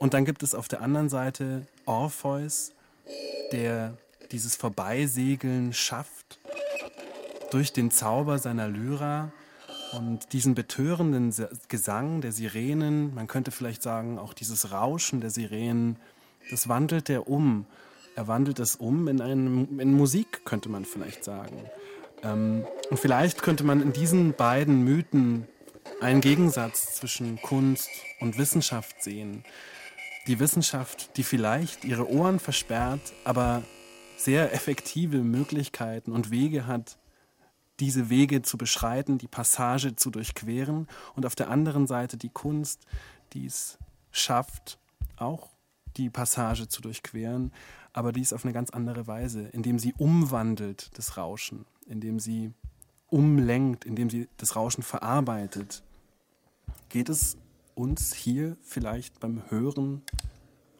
Und 0.00 0.14
dann 0.14 0.24
gibt 0.24 0.42
es 0.42 0.52
auf 0.52 0.66
der 0.66 0.80
anderen 0.80 1.08
Seite 1.08 1.64
Orpheus, 1.86 2.72
der 3.52 3.96
dieses 4.32 4.56
Vorbeisegeln 4.56 5.72
schafft 5.72 6.40
durch 7.52 7.72
den 7.72 7.92
Zauber 7.92 8.38
seiner 8.38 8.66
Lyra 8.66 9.30
und 9.92 10.32
diesen 10.32 10.54
betörenden 10.54 11.34
Gesang 11.68 12.20
der 12.20 12.32
Sirenen, 12.32 13.14
man 13.14 13.26
könnte 13.26 13.50
vielleicht 13.50 13.82
sagen, 13.82 14.18
auch 14.18 14.32
dieses 14.32 14.72
Rauschen 14.72 15.20
der 15.20 15.30
Sirenen, 15.30 15.96
das 16.50 16.68
wandelt 16.68 17.10
er 17.10 17.28
um. 17.28 17.66
Er 18.16 18.28
wandelt 18.28 18.58
es 18.58 18.76
um 18.76 19.08
in, 19.08 19.20
einem, 19.20 19.80
in 19.80 19.94
Musik, 19.94 20.44
könnte 20.44 20.68
man 20.68 20.84
vielleicht 20.84 21.24
sagen. 21.24 21.64
Ähm, 22.22 22.64
und 22.90 22.98
vielleicht 22.98 23.42
könnte 23.42 23.64
man 23.64 23.80
in 23.80 23.92
diesen 23.92 24.34
beiden 24.34 24.82
Mythen 24.82 25.46
einen 26.00 26.20
Gegensatz 26.20 26.94
zwischen 26.94 27.40
Kunst 27.40 27.90
und 28.20 28.38
Wissenschaft 28.38 29.02
sehen. 29.02 29.44
Die 30.26 30.38
Wissenschaft, 30.38 31.16
die 31.16 31.22
vielleicht 31.22 31.84
ihre 31.84 32.08
Ohren 32.08 32.38
versperrt, 32.38 33.12
aber 33.24 33.62
sehr 34.16 34.54
effektive 34.54 35.18
Möglichkeiten 35.18 36.12
und 36.12 36.30
Wege 36.30 36.66
hat, 36.66 36.96
diese 37.82 38.08
Wege 38.08 38.42
zu 38.42 38.56
beschreiten, 38.56 39.18
die 39.18 39.26
Passage 39.26 39.96
zu 39.96 40.12
durchqueren 40.12 40.86
und 41.16 41.26
auf 41.26 41.34
der 41.34 41.50
anderen 41.50 41.88
Seite 41.88 42.16
die 42.16 42.28
Kunst, 42.28 42.86
die 43.32 43.44
es 43.44 43.76
schafft, 44.12 44.78
auch 45.16 45.48
die 45.96 46.08
Passage 46.08 46.68
zu 46.68 46.80
durchqueren, 46.80 47.52
aber 47.92 48.12
dies 48.12 48.32
auf 48.32 48.44
eine 48.44 48.52
ganz 48.52 48.70
andere 48.70 49.08
Weise, 49.08 49.48
indem 49.48 49.80
sie 49.80 49.94
umwandelt 49.98 50.96
das 50.96 51.16
Rauschen, 51.16 51.66
indem 51.86 52.20
sie 52.20 52.52
umlenkt, 53.08 53.84
indem 53.84 54.10
sie 54.10 54.28
das 54.36 54.54
Rauschen 54.54 54.84
verarbeitet. 54.84 55.82
Geht 56.88 57.08
es 57.08 57.36
uns 57.74 58.14
hier 58.14 58.56
vielleicht 58.62 59.18
beim 59.18 59.42
Hören 59.50 60.02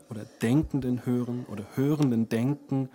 oder 0.08 0.24
denkenden 0.40 1.04
Hören 1.04 1.46
oder 1.46 1.66
hörenden 1.74 2.28
Denken 2.28 2.90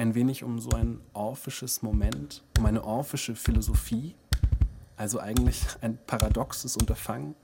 ein 0.00 0.14
wenig 0.14 0.42
um 0.44 0.58
so 0.58 0.70
ein 0.70 0.98
orphisches 1.12 1.82
Moment, 1.82 2.42
um 2.58 2.64
eine 2.64 2.82
orphische 2.82 3.36
Philosophie, 3.36 4.14
also 4.96 5.20
eigentlich 5.20 5.62
ein 5.82 5.98
paradoxes 6.06 6.78
Unterfangen. 6.78 7.34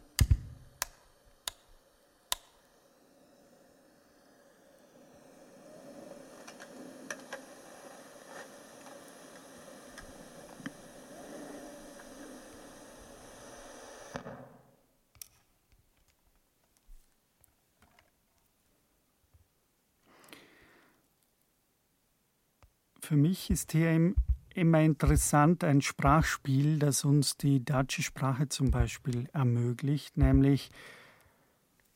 Für 23.07 23.15
mich 23.15 23.51
ist 23.51 23.71
hier 23.71 24.15
immer 24.53 24.81
interessant 24.81 25.63
ein 25.63 25.81
Sprachspiel, 25.81 26.81
das 26.81 27.05
uns 27.05 27.37
die 27.37 27.65
deutsche 27.65 28.03
Sprache 28.03 28.49
zum 28.49 28.73
Beispiel 28.73 29.29
ermöglicht, 29.33 30.17
nämlich 30.17 30.73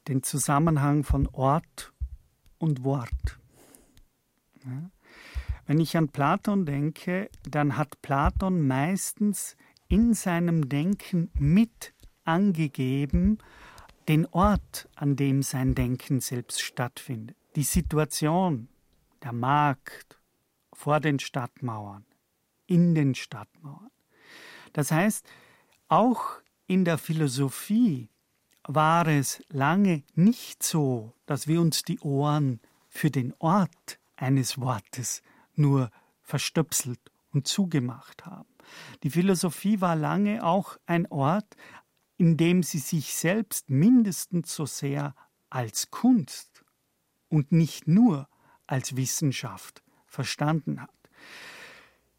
den 0.06 0.22
Zusammenhang 0.22 1.02
von 1.02 1.26
Ort 1.32 1.92
und 2.58 2.84
Wort. 2.84 3.40
Ja. 4.64 4.88
Wenn 5.66 5.80
ich 5.80 5.96
an 5.96 6.10
Platon 6.10 6.64
denke, 6.64 7.28
dann 7.42 7.76
hat 7.76 8.00
Platon 8.02 8.68
meistens 8.68 9.56
in 9.88 10.14
seinem 10.14 10.68
Denken 10.68 11.28
mit 11.34 11.92
angegeben 12.22 13.38
den 14.06 14.26
Ort, 14.26 14.88
an 14.94 15.16
dem 15.16 15.42
sein 15.42 15.74
Denken 15.74 16.20
selbst 16.20 16.62
stattfindet, 16.62 17.36
die 17.56 17.64
Situation, 17.64 18.68
der 19.24 19.32
Markt, 19.32 20.19
vor 20.80 20.98
den 20.98 21.18
Stadtmauern, 21.18 22.06
in 22.66 22.94
den 22.94 23.14
Stadtmauern. 23.14 23.90
Das 24.72 24.90
heißt, 24.90 25.26
auch 25.88 26.40
in 26.66 26.86
der 26.86 26.96
Philosophie 26.96 28.08
war 28.62 29.06
es 29.06 29.44
lange 29.50 30.04
nicht 30.14 30.62
so, 30.62 31.12
dass 31.26 31.46
wir 31.46 31.60
uns 31.60 31.82
die 31.82 32.00
Ohren 32.00 32.60
für 32.88 33.10
den 33.10 33.34
Ort 33.40 34.00
eines 34.16 34.58
Wortes 34.58 35.22
nur 35.54 35.90
verstöpselt 36.22 37.12
und 37.30 37.46
zugemacht 37.46 38.24
haben. 38.24 38.48
Die 39.02 39.10
Philosophie 39.10 39.82
war 39.82 39.96
lange 39.96 40.42
auch 40.42 40.78
ein 40.86 41.06
Ort, 41.10 41.56
in 42.16 42.38
dem 42.38 42.62
sie 42.62 42.78
sich 42.78 43.14
selbst 43.14 43.68
mindestens 43.68 44.54
so 44.54 44.64
sehr 44.64 45.14
als 45.50 45.90
Kunst 45.90 46.64
und 47.28 47.52
nicht 47.52 47.86
nur 47.86 48.28
als 48.66 48.96
Wissenschaft 48.96 49.82
verstanden 50.10 50.82
hat. 50.82 50.90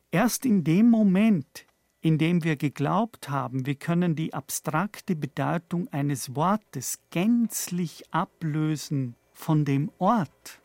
Erst 0.10 0.46
in 0.46 0.64
dem 0.64 0.90
Moment, 0.90 1.66
in 2.02 2.18
dem 2.18 2.44
wir 2.44 2.56
geglaubt 2.56 3.30
haben, 3.30 3.66
wir 3.66 3.76
können 3.76 4.16
die 4.16 4.34
abstrakte 4.34 5.16
Bedeutung 5.16 5.88
eines 5.90 6.36
Wortes 6.36 7.00
gänzlich 7.12 8.04
ablösen 8.12 9.16
von 9.34 9.66
dem 9.66 9.92
Ort, 10.00 10.60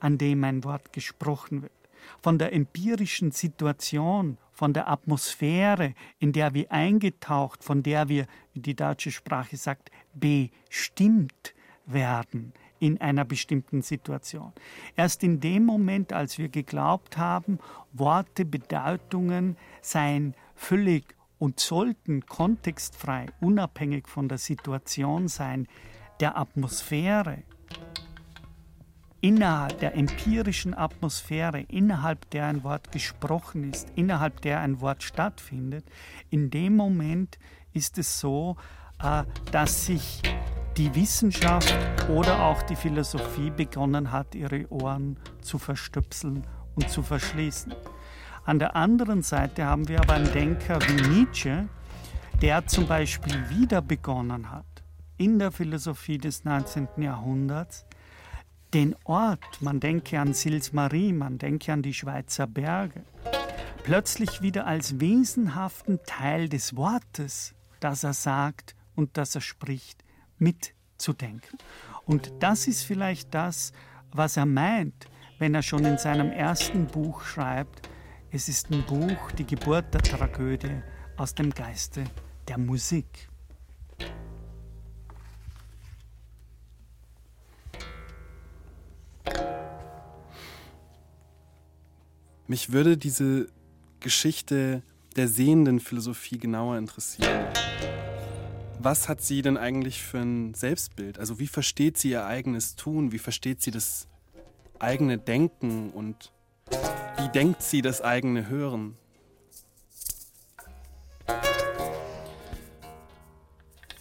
an 0.00 0.18
dem 0.18 0.42
ein 0.42 0.64
Wort 0.64 0.92
gesprochen 0.92 1.62
wird, 1.62 1.72
von 2.20 2.38
der 2.38 2.52
empirischen 2.52 3.30
Situation, 3.30 4.36
von 4.52 4.72
der 4.72 4.88
Atmosphäre, 4.88 5.94
in 6.18 6.32
der 6.32 6.52
wir 6.54 6.70
eingetaucht, 6.72 7.62
von 7.62 7.82
der 7.82 8.08
wir, 8.08 8.26
wie 8.52 8.60
die 8.60 8.74
deutsche 8.74 9.12
Sprache 9.12 9.56
sagt, 9.56 9.90
bestimmt 10.14 11.54
werden 11.86 12.52
in 12.80 13.00
einer 13.00 13.24
bestimmten 13.24 13.82
Situation. 13.82 14.52
Erst 14.96 15.22
in 15.22 15.38
dem 15.38 15.64
Moment, 15.64 16.12
als 16.12 16.38
wir 16.38 16.48
geglaubt 16.48 17.16
haben, 17.16 17.60
Worte, 17.92 18.44
Bedeutungen 18.44 19.56
seien 19.82 20.34
völlig 20.56 21.14
und 21.38 21.60
sollten 21.60 22.26
kontextfrei, 22.26 23.26
unabhängig 23.40 24.08
von 24.08 24.28
der 24.28 24.38
Situation 24.38 25.28
sein, 25.28 25.68
der 26.18 26.36
Atmosphäre, 26.36 27.42
innerhalb 29.20 29.78
der 29.80 29.94
empirischen 29.94 30.74
Atmosphäre, 30.74 31.60
innerhalb 31.68 32.28
der 32.30 32.46
ein 32.46 32.64
Wort 32.64 32.92
gesprochen 32.92 33.70
ist, 33.70 33.88
innerhalb 33.94 34.40
der 34.40 34.60
ein 34.60 34.80
Wort 34.80 35.02
stattfindet, 35.02 35.84
in 36.30 36.50
dem 36.50 36.76
Moment 36.76 37.38
ist 37.72 37.98
es 37.98 38.20
so, 38.20 38.56
äh, 39.02 39.24
dass 39.52 39.86
sich 39.86 40.22
die 40.80 40.94
Wissenschaft 40.94 41.76
oder 42.08 42.40
auch 42.40 42.62
die 42.62 42.74
Philosophie 42.74 43.50
begonnen 43.50 44.12
hat, 44.12 44.34
ihre 44.34 44.66
Ohren 44.72 45.18
zu 45.42 45.58
verstöpseln 45.58 46.46
und 46.74 46.88
zu 46.88 47.02
verschließen. 47.02 47.74
An 48.46 48.58
der 48.58 48.74
anderen 48.76 49.20
Seite 49.20 49.66
haben 49.66 49.88
wir 49.88 50.00
aber 50.00 50.14
einen 50.14 50.32
Denker 50.32 50.78
wie 50.88 51.18
Nietzsche, 51.18 51.68
der 52.40 52.66
zum 52.66 52.86
Beispiel 52.86 53.50
wieder 53.50 53.82
begonnen 53.82 54.50
hat, 54.50 54.64
in 55.18 55.38
der 55.38 55.50
Philosophie 55.50 56.16
des 56.16 56.44
19. 56.44 56.88
Jahrhunderts, 56.96 57.84
den 58.72 58.96
Ort, 59.04 59.60
man 59.60 59.80
denke 59.80 60.18
an 60.18 60.32
Sils 60.32 60.72
Marie, 60.72 61.12
man 61.12 61.36
denke 61.36 61.74
an 61.74 61.82
die 61.82 61.92
Schweizer 61.92 62.46
Berge, 62.46 63.02
plötzlich 63.84 64.40
wieder 64.40 64.66
als 64.66 64.98
wesenhaften 64.98 66.00
Teil 66.06 66.48
des 66.48 66.74
Wortes, 66.74 67.52
das 67.80 68.02
er 68.02 68.14
sagt 68.14 68.74
und 68.96 69.18
das 69.18 69.34
er 69.34 69.42
spricht, 69.42 70.02
mitzudenken. 70.40 71.58
Und 72.04 72.32
das 72.40 72.66
ist 72.66 72.82
vielleicht 72.82 73.34
das, 73.34 73.72
was 74.12 74.36
er 74.36 74.46
meint, 74.46 75.06
wenn 75.38 75.54
er 75.54 75.62
schon 75.62 75.84
in 75.84 75.98
seinem 75.98 76.32
ersten 76.32 76.86
Buch 76.86 77.22
schreibt, 77.22 77.88
es 78.32 78.48
ist 78.48 78.70
ein 78.70 78.84
Buch, 78.84 79.32
die 79.32 79.46
Geburt 79.46 79.92
der 79.92 80.02
Tragödie 80.02 80.82
aus 81.16 81.34
dem 81.34 81.50
Geiste 81.50 82.04
der 82.48 82.58
Musik. 82.58 83.28
Mich 92.46 92.72
würde 92.72 92.96
diese 92.96 93.48
Geschichte 94.00 94.82
der 95.14 95.28
sehenden 95.28 95.78
Philosophie 95.78 96.38
genauer 96.38 96.78
interessieren. 96.78 97.46
Was 98.82 99.10
hat 99.10 99.20
sie 99.20 99.42
denn 99.42 99.58
eigentlich 99.58 100.02
für 100.02 100.20
ein 100.20 100.54
Selbstbild? 100.54 101.18
Also 101.18 101.38
wie 101.38 101.48
versteht 101.48 101.98
sie 101.98 102.12
ihr 102.12 102.24
eigenes 102.24 102.76
Tun? 102.76 103.12
Wie 103.12 103.18
versteht 103.18 103.60
sie 103.60 103.70
das 103.70 104.08
eigene 104.78 105.18
Denken 105.18 105.90
und 105.90 106.32
wie 107.18 107.28
denkt 107.28 107.60
sie 107.60 107.82
das 107.82 108.00
eigene 108.00 108.48
Hören? 108.48 108.96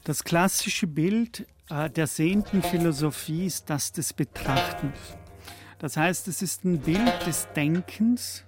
Das 0.05 0.23
klassische 0.23 0.87
Bild 0.87 1.45
äh, 1.69 1.89
der 1.89 2.07
sehenden 2.07 2.63
Philosophie 2.63 3.47
ist 3.47 3.69
das 3.69 3.91
des 3.91 4.13
Betrachtens. 4.13 4.97
Das 5.79 5.97
heißt, 5.97 6.29
es 6.29 6.41
ist 6.41 6.63
ein 6.63 6.79
Bild 6.79 7.27
des 7.27 7.49
Denkens 7.53 8.45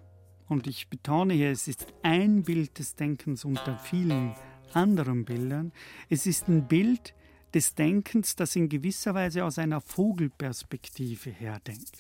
und 0.48 0.66
ich 0.68 0.88
betone 0.88 1.34
hier, 1.34 1.52
es 1.52 1.68
ist 1.68 1.88
ein 2.04 2.44
Bild 2.44 2.80
des 2.80 2.96
Denkens 2.96 3.44
unter 3.44 3.78
vielen 3.78 4.34
anderen 4.76 5.26
Bildern. 5.26 5.72
Es 6.10 6.26
ist 6.26 6.48
ein 6.48 6.68
Bild 6.68 7.14
des 7.54 7.76
Denkens, 7.76 8.36
das 8.36 8.56
in 8.56 8.70
gewisser 8.70 9.14
Weise 9.14 9.44
aus 9.44 9.60
einer 9.60 9.82
Vogelperspektive 9.82 11.30
herdenkt. 11.30 11.92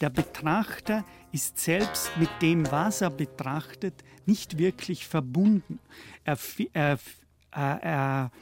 Der 0.00 0.10
Betrachter 0.10 1.04
ist 1.32 1.58
selbst 1.58 2.10
mit 2.18 2.30
dem, 2.42 2.70
was 2.70 3.02
er 3.02 3.10
betrachtet, 3.10 3.94
nicht 4.26 4.58
wirklich 4.58 5.06
verbunden. 5.06 5.78
Er, 6.24 6.38
er, 6.72 6.98
er 7.52 8.32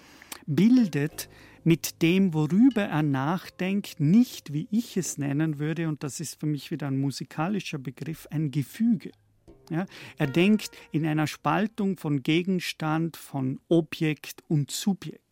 bildet 0.47 1.29
mit 1.65 2.01
dem, 2.01 2.33
worüber 2.33 2.85
er 2.85 3.03
nachdenkt, 3.03 4.01
nicht, 4.01 4.53
wie 4.53 4.69
ich 4.71 4.97
es 4.97 5.19
nennen 5.19 5.59
würde, 5.59 5.89
und 5.89 6.03
das 6.03 6.21
ist 6.21 6.41
für 6.41 6.47
mich 6.47 6.71
wieder 6.71 6.87
ein 6.87 6.99
musikalischer 6.99 7.79
Begriff, 7.79 8.27
ein 8.31 8.51
Gefüge. 8.51 9.13
Ja, 9.71 9.87
er 10.17 10.27
denkt 10.27 10.71
in 10.93 11.07
einer 11.07 11.27
Spaltung 11.27 11.97
von 11.97 12.23
Gegenstand, 12.23 13.17
von 13.17 13.61
Objekt 13.69 14.43
und 14.49 14.71
Subjekt. 14.71 15.23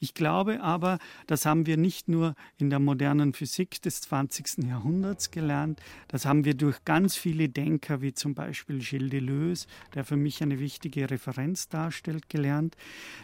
Ich 0.00 0.14
glaube 0.14 0.62
aber, 0.62 0.98
das 1.26 1.44
haben 1.46 1.66
wir 1.66 1.76
nicht 1.76 2.08
nur 2.08 2.34
in 2.58 2.70
der 2.70 2.78
modernen 2.78 3.32
Physik 3.32 3.82
des 3.82 4.00
20. 4.02 4.64
Jahrhunderts 4.68 5.30
gelernt, 5.30 5.80
das 6.08 6.24
haben 6.24 6.44
wir 6.44 6.54
durch 6.54 6.84
ganz 6.84 7.16
viele 7.16 7.48
Denker, 7.48 8.00
wie 8.00 8.14
zum 8.14 8.34
Beispiel 8.34 8.78
Gilles 8.78 9.10
Deleuze, 9.10 9.66
der 9.94 10.04
für 10.04 10.16
mich 10.16 10.42
eine 10.42 10.58
wichtige 10.58 11.10
Referenz 11.10 11.68
darstellt, 11.68 12.28
gelernt, 12.28 12.76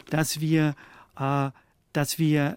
dass 0.09 0.41
wir 0.41 0.75
äh, 1.17 1.49
dass 1.93 2.17
wir 2.17 2.55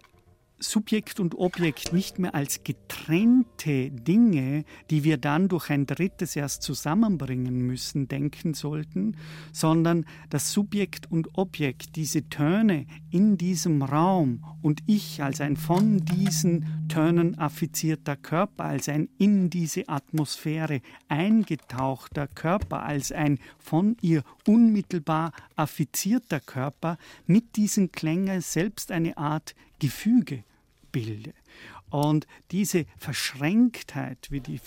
Subjekt 0.58 1.20
und 1.20 1.34
Objekt 1.38 1.92
nicht 1.92 2.18
mehr 2.18 2.34
als 2.34 2.64
getrennte 2.64 3.90
Dinge, 3.90 4.64
die 4.90 5.04
wir 5.04 5.18
dann 5.18 5.48
durch 5.48 5.68
ein 5.68 5.84
drittes 5.84 6.34
erst 6.34 6.62
zusammenbringen 6.62 7.58
müssen, 7.58 8.08
denken 8.08 8.54
sollten, 8.54 9.16
sondern 9.52 10.06
das 10.30 10.52
Subjekt 10.52 11.12
und 11.12 11.36
Objekt, 11.36 11.96
diese 11.96 12.28
Töne 12.30 12.86
in 13.10 13.36
diesem 13.36 13.82
Raum 13.82 14.44
und 14.62 14.80
ich 14.86 15.22
als 15.22 15.42
ein 15.42 15.56
von 15.56 16.04
diesen 16.04 16.86
Tönen 16.88 17.38
affizierter 17.38 18.16
Körper, 18.16 18.64
als 18.64 18.88
ein 18.88 19.10
in 19.18 19.50
diese 19.50 19.88
Atmosphäre 19.88 20.80
eingetauchter 21.08 22.28
Körper, 22.28 22.82
als 22.82 23.12
ein 23.12 23.38
von 23.58 23.96
ihr 24.00 24.22
unmittelbar 24.46 25.32
affizierter 25.54 26.40
Körper, 26.40 26.96
mit 27.26 27.56
diesen 27.56 27.92
Klängen 27.92 28.40
selbst 28.40 28.90
eine 28.90 29.18
Art 29.18 29.54
Gefüge 29.78 30.44
bilde. 30.92 31.34
Und 31.90 32.26
diese 32.50 32.84
Verschränktheit, 32.98 34.26
wie 34.30 34.40
die, 34.40 34.60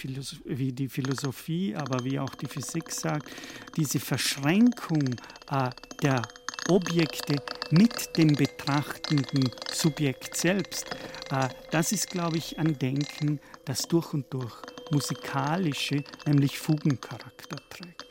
wie 0.45 0.71
die, 0.71 0.87
Philosophie, 0.87 1.75
aber 1.75 2.03
wie 2.05 2.17
auch 2.19 2.33
die 2.35 2.47
Physik 2.47 2.91
sagt, 2.91 3.29
diese 3.75 3.99
Verschränkung 3.99 5.15
äh, 5.51 5.69
der 6.01 6.21
Objekte 6.69 7.35
mit 7.71 8.15
dem 8.17 8.35
betrachtenden 8.35 9.49
Subjekt 9.71 10.37
selbst, 10.37 10.95
äh, 11.31 11.49
das 11.71 11.91
ist, 11.91 12.09
glaube 12.09 12.37
ich, 12.37 12.57
ein 12.57 12.77
Denken, 12.79 13.39
das 13.65 13.81
durch 13.83 14.13
und 14.13 14.33
durch 14.33 14.55
musikalische, 14.91 16.03
nämlich 16.25 16.57
Fugencharakter 16.57 17.57
trägt. 17.69 18.08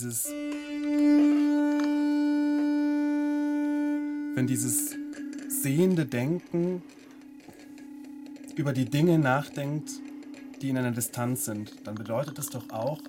Dieses 0.00 0.26
wenn 4.34 4.46
dieses 4.46 4.96
sehende 5.48 6.06
Denken 6.06 6.82
über 8.56 8.72
die 8.72 8.86
Dinge 8.86 9.18
nachdenkt, 9.18 9.90
die 10.62 10.70
in 10.70 10.78
einer 10.78 10.92
Distanz 10.92 11.44
sind, 11.44 11.72
dann 11.84 11.96
bedeutet 11.96 12.38
das 12.38 12.48
doch 12.48 12.70
auch, 12.70 13.02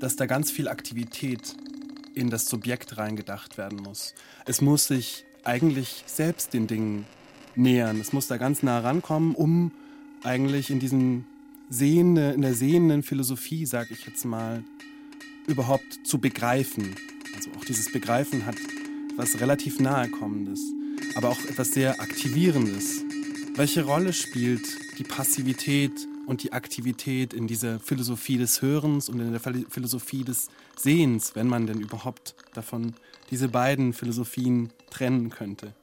dass 0.00 0.16
da 0.16 0.26
ganz 0.26 0.50
viel 0.50 0.66
Aktivität 0.66 1.54
in 2.14 2.28
das 2.28 2.46
Subjekt 2.46 2.98
reingedacht 2.98 3.56
werden 3.56 3.78
muss. 3.78 4.14
Es 4.44 4.60
muss 4.60 4.88
sich 4.88 5.24
eigentlich 5.44 6.02
selbst 6.06 6.54
den 6.54 6.66
Dingen 6.66 7.06
nähern. 7.54 8.00
Es 8.00 8.12
muss 8.12 8.26
da 8.26 8.36
ganz 8.36 8.64
nah 8.64 8.80
rankommen, 8.80 9.36
um 9.36 9.70
eigentlich 10.24 10.70
in 10.70 10.80
diesem 10.80 11.24
sehende, 11.70 12.32
in 12.32 12.42
der 12.42 12.54
sehenden 12.54 13.04
Philosophie, 13.04 13.64
sag 13.64 13.92
ich 13.92 14.06
jetzt 14.06 14.24
mal, 14.24 14.64
überhaupt 15.46 16.06
zu 16.06 16.18
begreifen. 16.18 16.94
Also 17.34 17.50
auch 17.58 17.64
dieses 17.64 17.90
Begreifen 17.90 18.46
hat 18.46 18.56
was 19.16 19.40
relativ 19.40 19.80
nahekommendes, 19.80 20.60
aber 21.14 21.28
auch 21.30 21.44
etwas 21.44 21.72
sehr 21.72 22.00
aktivierendes. 22.00 23.04
Welche 23.54 23.84
Rolle 23.84 24.12
spielt 24.12 24.62
die 24.98 25.04
Passivität 25.04 25.92
und 26.26 26.42
die 26.42 26.52
Aktivität 26.52 27.34
in 27.34 27.46
dieser 27.46 27.80
Philosophie 27.80 28.38
des 28.38 28.62
Hörens 28.62 29.08
und 29.08 29.20
in 29.20 29.32
der 29.32 29.40
Philosophie 29.40 30.24
des 30.24 30.48
Sehens, 30.76 31.34
wenn 31.34 31.48
man 31.48 31.66
denn 31.66 31.80
überhaupt 31.80 32.34
davon 32.54 32.94
diese 33.30 33.48
beiden 33.48 33.92
Philosophien 33.92 34.72
trennen 34.90 35.30
könnte? 35.30 35.74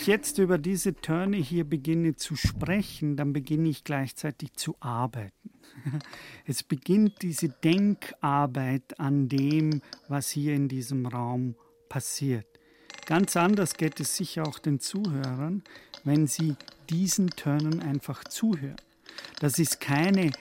Ich 0.00 0.06
jetzt 0.06 0.38
über 0.38 0.56
diese 0.56 0.94
Töne 0.94 1.36
hier 1.36 1.64
beginne 1.64 2.16
zu 2.16 2.34
sprechen, 2.34 3.16
dann 3.16 3.32
beginne 3.32 3.68
ich 3.68 3.84
gleichzeitig 3.84 4.54
zu 4.54 4.76
arbeiten. 4.80 5.50
Es 6.46 6.62
beginnt 6.62 7.22
diese 7.22 7.48
Denkarbeit 7.48 8.98
an 8.98 9.28
dem, 9.28 9.82
was 10.08 10.30
hier 10.30 10.54
in 10.54 10.68
diesem 10.68 11.06
Raum 11.06 11.54
passiert. 11.88 12.46
Ganz 13.06 13.36
anders 13.36 13.74
geht 13.74 14.00
es 14.00 14.16
sicher 14.16 14.46
auch 14.46 14.58
den 14.58 14.80
Zuhörern, 14.80 15.62
wenn 16.04 16.26
sie 16.26 16.56
diesen 16.88 17.30
Tönen 17.30 17.80
einfach 17.80 18.24
zuhören. 18.24 18.80
Das 19.38 19.58
ist 19.58 19.80
keine 19.80 20.32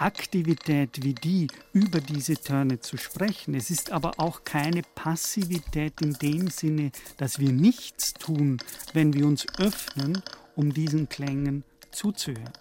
Aktivität 0.00 1.04
wie 1.04 1.14
die, 1.14 1.46
über 1.72 2.00
diese 2.00 2.34
Töne 2.34 2.80
zu 2.80 2.96
sprechen. 2.96 3.54
Es 3.54 3.70
ist 3.70 3.92
aber 3.92 4.18
auch 4.18 4.44
keine 4.44 4.82
Passivität 4.94 6.00
in 6.00 6.14
dem 6.14 6.48
Sinne, 6.48 6.90
dass 7.18 7.38
wir 7.38 7.52
nichts 7.52 8.14
tun, 8.14 8.58
wenn 8.94 9.12
wir 9.12 9.26
uns 9.26 9.46
öffnen, 9.58 10.22
um 10.56 10.72
diesen 10.72 11.08
Klängen 11.08 11.64
zuzuhören. 11.90 12.52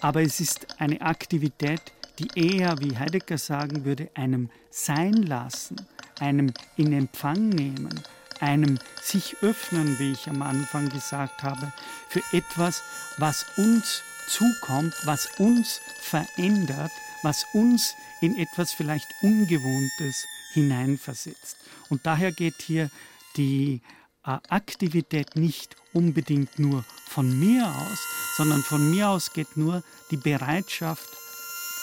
Aber 0.00 0.22
es 0.22 0.40
ist 0.40 0.80
eine 0.80 1.00
Aktivität, 1.00 1.82
die 2.18 2.28
eher, 2.34 2.78
wie 2.80 2.96
Heidegger 2.96 3.38
sagen 3.38 3.84
würde, 3.84 4.08
einem 4.14 4.50
Sein 4.70 5.14
lassen, 5.14 5.76
einem 6.20 6.52
in 6.76 6.92
Empfang 6.92 7.48
nehmen, 7.48 8.00
einem 8.40 8.78
sich 9.02 9.36
öffnen, 9.42 9.98
wie 9.98 10.12
ich 10.12 10.28
am 10.28 10.42
Anfang 10.42 10.88
gesagt 10.88 11.42
habe, 11.42 11.72
für 12.08 12.22
etwas, 12.32 12.82
was 13.18 13.46
uns 13.56 14.02
zukommt, 14.28 14.94
was 15.04 15.28
uns 15.38 15.80
verändert, 16.00 16.92
was 17.22 17.44
uns 17.52 17.94
in 18.20 18.36
etwas 18.38 18.72
vielleicht 18.72 19.08
Ungewohntes 19.22 20.26
hineinversetzt. 20.52 21.56
Und 21.88 22.06
daher 22.06 22.32
geht 22.32 22.62
hier 22.62 22.90
die 23.36 23.80
äh, 24.24 24.38
Aktivität 24.48 25.36
nicht 25.36 25.76
unbedingt 25.92 26.58
nur 26.58 26.84
von 27.08 27.38
mir 27.38 27.66
aus, 27.66 27.98
sondern 28.36 28.62
von 28.62 28.90
mir 28.90 29.08
aus 29.08 29.32
geht 29.32 29.56
nur 29.56 29.82
die 30.10 30.16
Bereitschaft 30.16 31.08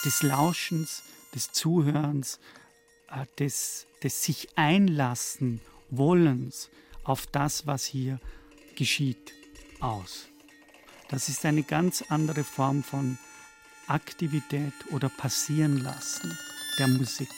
des 0.04 0.22
Lauschens, 0.22 1.02
des 1.34 1.52
Zuhörens, 1.52 2.38
äh, 3.10 3.26
des, 3.38 3.86
des 4.02 4.22
sich 4.22 4.48
einlassen 4.56 5.60
Wollens 5.90 6.70
auf 7.04 7.26
das, 7.26 7.66
was 7.66 7.84
hier 7.84 8.20
geschieht, 8.76 9.32
aus. 9.80 10.26
Das 11.08 11.28
ist 11.28 11.44
eine 11.46 11.62
ganz 11.62 12.04
andere 12.08 12.44
Form 12.44 12.82
von 12.82 13.18
Aktivität 13.86 14.74
oder 14.90 15.08
passieren 15.08 15.78
lassen 15.78 16.36
der 16.78 16.88
Musik. 16.88 17.30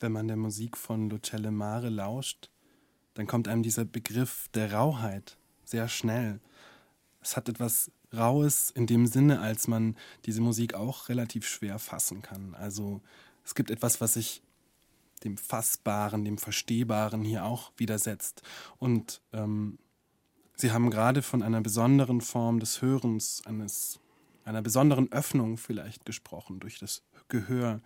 Wenn 0.00 0.12
man 0.12 0.28
der 0.28 0.36
Musik 0.36 0.76
von 0.76 1.10
Lucelle 1.10 1.50
Mare 1.50 1.88
lauscht, 1.88 2.50
dann 3.14 3.26
kommt 3.26 3.48
einem 3.48 3.62
dieser 3.62 3.84
Begriff 3.84 4.48
der 4.54 4.72
Rauheit 4.72 5.38
sehr 5.64 5.88
schnell. 5.88 6.40
Es 7.20 7.36
hat 7.36 7.48
etwas 7.48 7.90
Raues 8.14 8.70
in 8.70 8.86
dem 8.86 9.06
Sinne, 9.06 9.40
als 9.40 9.68
man 9.68 9.96
diese 10.24 10.40
Musik 10.40 10.74
auch 10.74 11.08
relativ 11.08 11.46
schwer 11.46 11.78
fassen 11.78 12.22
kann. 12.22 12.54
Also 12.54 13.02
es 13.44 13.54
gibt 13.54 13.70
etwas, 13.70 14.00
was 14.00 14.14
sich 14.14 14.42
dem 15.24 15.36
Fassbaren, 15.36 16.24
dem 16.24 16.38
Verstehbaren 16.38 17.22
hier 17.22 17.44
auch 17.44 17.72
widersetzt. 17.76 18.42
Und 18.78 19.20
ähm, 19.32 19.78
Sie 20.60 20.72
haben 20.72 20.90
gerade 20.90 21.22
von 21.22 21.42
einer 21.44 21.60
besonderen 21.60 22.20
Form 22.20 22.58
des 22.58 22.82
Hörens, 22.82 23.42
eines, 23.46 24.00
einer 24.44 24.60
besonderen 24.60 25.12
Öffnung 25.12 25.56
vielleicht 25.56 26.04
gesprochen 26.04 26.58
durch 26.58 26.80
das 26.80 27.04
Gehör. 27.28 27.80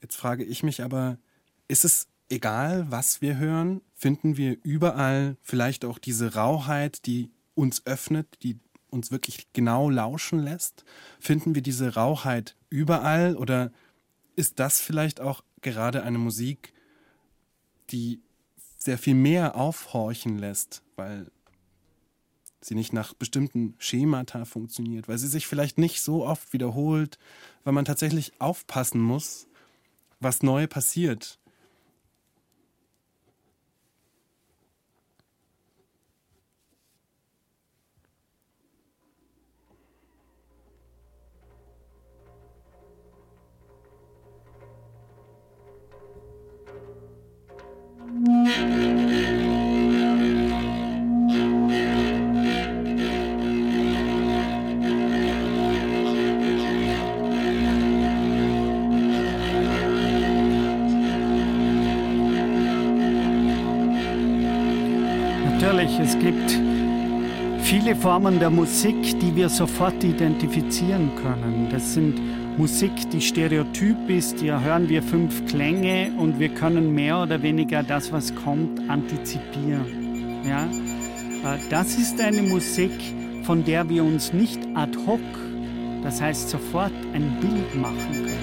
Jetzt 0.00 0.16
frage 0.16 0.44
ich 0.44 0.62
mich 0.62 0.82
aber, 0.82 1.18
ist 1.66 1.84
es 1.84 2.08
egal, 2.28 2.86
was 2.90 3.20
wir 3.20 3.36
hören? 3.38 3.80
Finden 3.94 4.36
wir 4.36 4.56
überall 4.62 5.36
vielleicht 5.42 5.84
auch 5.84 5.98
diese 5.98 6.34
Rauheit, 6.34 7.06
die 7.06 7.30
uns 7.54 7.84
öffnet, 7.86 8.38
die 8.42 8.58
uns 8.90 9.10
wirklich 9.10 9.52
genau 9.52 9.90
lauschen 9.90 10.38
lässt? 10.38 10.84
Finden 11.18 11.54
wir 11.54 11.62
diese 11.62 11.94
Rauheit 11.94 12.56
überall 12.70 13.36
oder 13.36 13.72
ist 14.36 14.60
das 14.60 14.80
vielleicht 14.80 15.20
auch 15.20 15.42
gerade 15.62 16.04
eine 16.04 16.18
Musik, 16.18 16.72
die 17.90 18.20
sehr 18.76 18.98
viel 18.98 19.14
mehr 19.14 19.56
aufhorchen 19.56 20.38
lässt, 20.38 20.82
weil 20.94 21.26
sie 22.60 22.74
nicht 22.74 22.92
nach 22.92 23.14
bestimmten 23.14 23.74
Schemata 23.78 24.44
funktioniert, 24.44 25.08
weil 25.08 25.18
sie 25.18 25.26
sich 25.26 25.46
vielleicht 25.46 25.78
nicht 25.78 26.00
so 26.02 26.24
oft 26.24 26.52
wiederholt, 26.52 27.18
weil 27.64 27.72
man 27.72 27.84
tatsächlich 27.84 28.40
aufpassen 28.40 29.00
muss, 29.00 29.47
was 30.20 30.42
neu 30.42 30.66
passiert. 30.66 31.38
Viele 67.88 68.00
Formen 68.02 68.38
der 68.38 68.50
Musik, 68.50 69.18
die 69.18 69.34
wir 69.34 69.48
sofort 69.48 70.04
identifizieren 70.04 71.10
können. 71.22 71.68
Das 71.70 71.94
sind 71.94 72.20
Musik, 72.58 72.92
die 73.12 73.20
stereotyp 73.20 73.96
ist. 74.10 74.40
Hier 74.40 74.60
hören 74.62 74.90
wir 74.90 75.02
fünf 75.02 75.46
Klänge 75.46 76.12
und 76.18 76.38
wir 76.38 76.50
können 76.50 76.94
mehr 76.94 77.22
oder 77.22 77.40
weniger 77.40 77.82
das, 77.82 78.12
was 78.12 78.34
kommt, 78.34 78.78
antizipieren. 78.90 79.86
Ja? 80.46 80.64
Äh, 80.64 81.58
das 81.70 81.94
ist 81.94 82.20
eine 82.20 82.42
Musik, 82.42 82.92
von 83.44 83.64
der 83.64 83.88
wir 83.88 84.04
uns 84.04 84.34
nicht 84.34 84.60
ad 84.74 84.92
hoc, 85.06 85.20
das 86.02 86.20
heißt 86.20 86.50
sofort 86.50 86.92
ein 87.14 87.38
Bild 87.40 87.74
machen 87.74 88.12
können. 88.12 88.37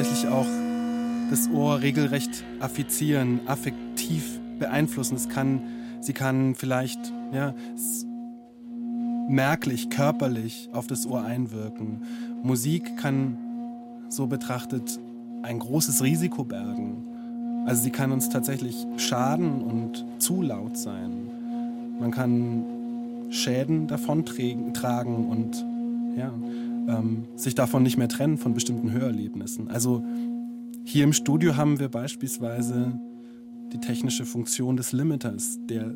Tatsächlich 0.00 0.32
auch 0.32 0.46
das 1.28 1.50
Ohr 1.50 1.82
regelrecht 1.82 2.42
affizieren, 2.58 3.40
affektiv 3.46 4.40
beeinflussen. 4.58 5.14
Es 5.14 5.28
kann 5.28 5.60
Sie 6.00 6.14
kann 6.14 6.54
vielleicht 6.54 7.12
ja, 7.30 7.54
merklich, 9.28 9.90
körperlich 9.90 10.70
auf 10.72 10.86
das 10.86 11.06
Ohr 11.06 11.22
einwirken. 11.22 12.02
Musik 12.42 12.96
kann 12.96 13.36
so 14.08 14.26
betrachtet 14.26 14.98
ein 15.42 15.58
großes 15.58 16.02
Risiko 16.02 16.44
bergen. 16.44 17.66
Also 17.66 17.82
sie 17.82 17.90
kann 17.90 18.12
uns 18.12 18.30
tatsächlich 18.30 18.86
schaden 18.96 19.60
und 19.60 20.06
zu 20.18 20.40
laut 20.40 20.78
sein. 20.78 21.30
Man 22.00 22.10
kann 22.10 22.64
Schäden 23.28 23.86
davon 23.86 24.24
tragen 24.24 25.28
und 25.28 25.62
ja, 26.16 26.32
ähm, 26.88 27.26
sich 27.36 27.54
davon 27.54 27.82
nicht 27.82 27.96
mehr 27.96 28.08
trennen 28.08 28.38
von 28.38 28.54
bestimmten 28.54 28.90
Hörerlebnissen. 28.92 29.68
Also 29.68 30.04
hier 30.84 31.04
im 31.04 31.12
Studio 31.12 31.56
haben 31.56 31.78
wir 31.78 31.88
beispielsweise 31.88 32.98
die 33.72 33.78
technische 33.78 34.24
Funktion 34.24 34.76
des 34.76 34.92
Limiters, 34.92 35.58
der, 35.68 35.94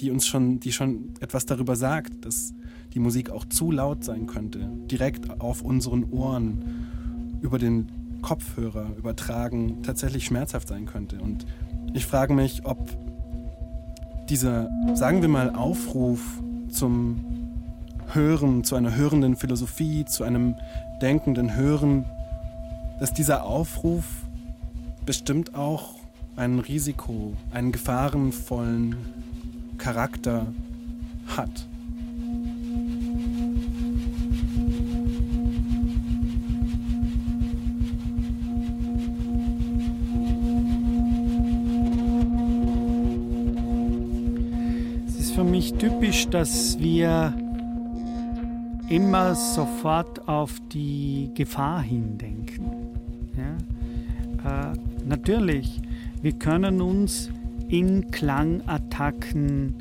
die 0.00 0.10
uns 0.10 0.26
schon, 0.26 0.58
die 0.60 0.72
schon 0.72 1.10
etwas 1.20 1.46
darüber 1.46 1.76
sagt, 1.76 2.24
dass 2.24 2.52
die 2.94 2.98
Musik 2.98 3.30
auch 3.30 3.44
zu 3.44 3.70
laut 3.70 4.04
sein 4.04 4.26
könnte, 4.26 4.70
direkt 4.90 5.40
auf 5.40 5.62
unseren 5.62 6.04
Ohren 6.10 6.64
über 7.40 7.58
den 7.58 7.86
Kopfhörer 8.22 8.96
übertragen 8.96 9.82
tatsächlich 9.82 10.24
schmerzhaft 10.24 10.68
sein 10.68 10.86
könnte. 10.86 11.20
Und 11.20 11.44
ich 11.92 12.06
frage 12.06 12.32
mich, 12.34 12.64
ob 12.64 12.78
dieser, 14.28 14.70
sagen 14.94 15.20
wir 15.22 15.28
mal, 15.28 15.50
Aufruf 15.50 16.40
zum 16.68 17.20
Hören, 18.14 18.64
zu 18.64 18.76
einer 18.76 18.94
hörenden 18.94 19.36
Philosophie, 19.36 20.04
zu 20.04 20.24
einem 20.24 20.54
denkenden 21.00 21.54
Hören, 21.56 22.04
dass 23.00 23.12
dieser 23.12 23.44
Aufruf 23.44 24.04
bestimmt 25.06 25.54
auch 25.54 25.94
ein 26.36 26.58
Risiko, 26.58 27.32
einen 27.52 27.72
gefahrenvollen 27.72 28.96
Charakter 29.78 30.46
hat. 31.36 31.66
Es 45.08 45.16
ist 45.16 45.32
für 45.32 45.44
mich 45.44 45.74
typisch, 45.74 46.28
dass 46.28 46.78
wir 46.78 47.34
immer 48.92 49.34
sofort 49.34 50.28
auf 50.28 50.52
die 50.70 51.30
Gefahr 51.34 51.80
hindenken. 51.80 52.94
Ja? 53.38 53.56
Äh, 54.70 54.76
natürlich, 55.06 55.80
wir 56.20 56.32
können 56.32 56.82
uns 56.82 57.30
in 57.68 58.10
Klangattacken 58.10 59.76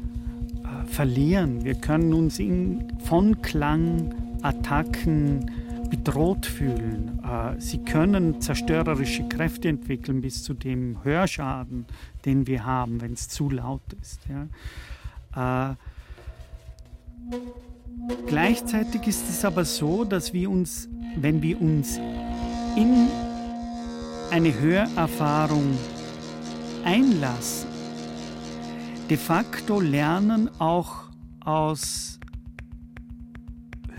äh, 0.63 0.85
verlieren. 0.85 1.65
Wir 1.65 1.75
können 1.75 2.13
uns 2.13 2.39
in, 2.39 2.87
von 3.03 3.41
Klangattacken 3.41 5.51
bedroht 5.89 6.45
fühlen. 6.45 7.19
Äh, 7.21 7.59
sie 7.59 7.79
können 7.79 8.39
zerstörerische 8.39 9.27
Kräfte 9.27 9.67
entwickeln 9.67 10.21
bis 10.21 10.41
zu 10.41 10.53
dem 10.53 11.03
Hörschaden, 11.03 11.85
den 12.23 12.47
wir 12.47 12.65
haben, 12.65 13.01
wenn 13.01 13.11
es 13.11 13.27
zu 13.27 13.49
laut 13.49 13.81
ist. 13.99 14.21
Ja. 14.29 14.47
Äh, 15.71 15.75
Gleichzeitig 18.27 19.07
ist 19.07 19.29
es 19.29 19.45
aber 19.45 19.65
so, 19.65 20.05
dass 20.05 20.33
wir 20.33 20.49
uns, 20.49 20.89
wenn 21.15 21.41
wir 21.41 21.61
uns 21.61 21.97
in 22.75 23.07
eine 24.31 24.59
Hörerfahrung 24.59 25.77
einlassen, 26.83 27.69
de 29.09 29.17
facto 29.17 29.79
lernen 29.79 30.49
auch 30.59 31.09
aus 31.41 32.19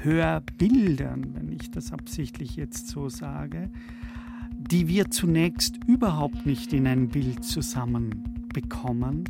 Hörbildern, 0.02 1.34
wenn 1.34 1.52
ich 1.52 1.70
das 1.70 1.92
absichtlich 1.92 2.56
jetzt 2.56 2.88
so 2.88 3.08
sage, 3.08 3.70
die 4.56 4.88
wir 4.88 5.10
zunächst 5.10 5.78
überhaupt 5.86 6.46
nicht 6.46 6.72
in 6.72 6.86
ein 6.86 7.08
Bild 7.08 7.44
zusammenbekommen, 7.44 9.24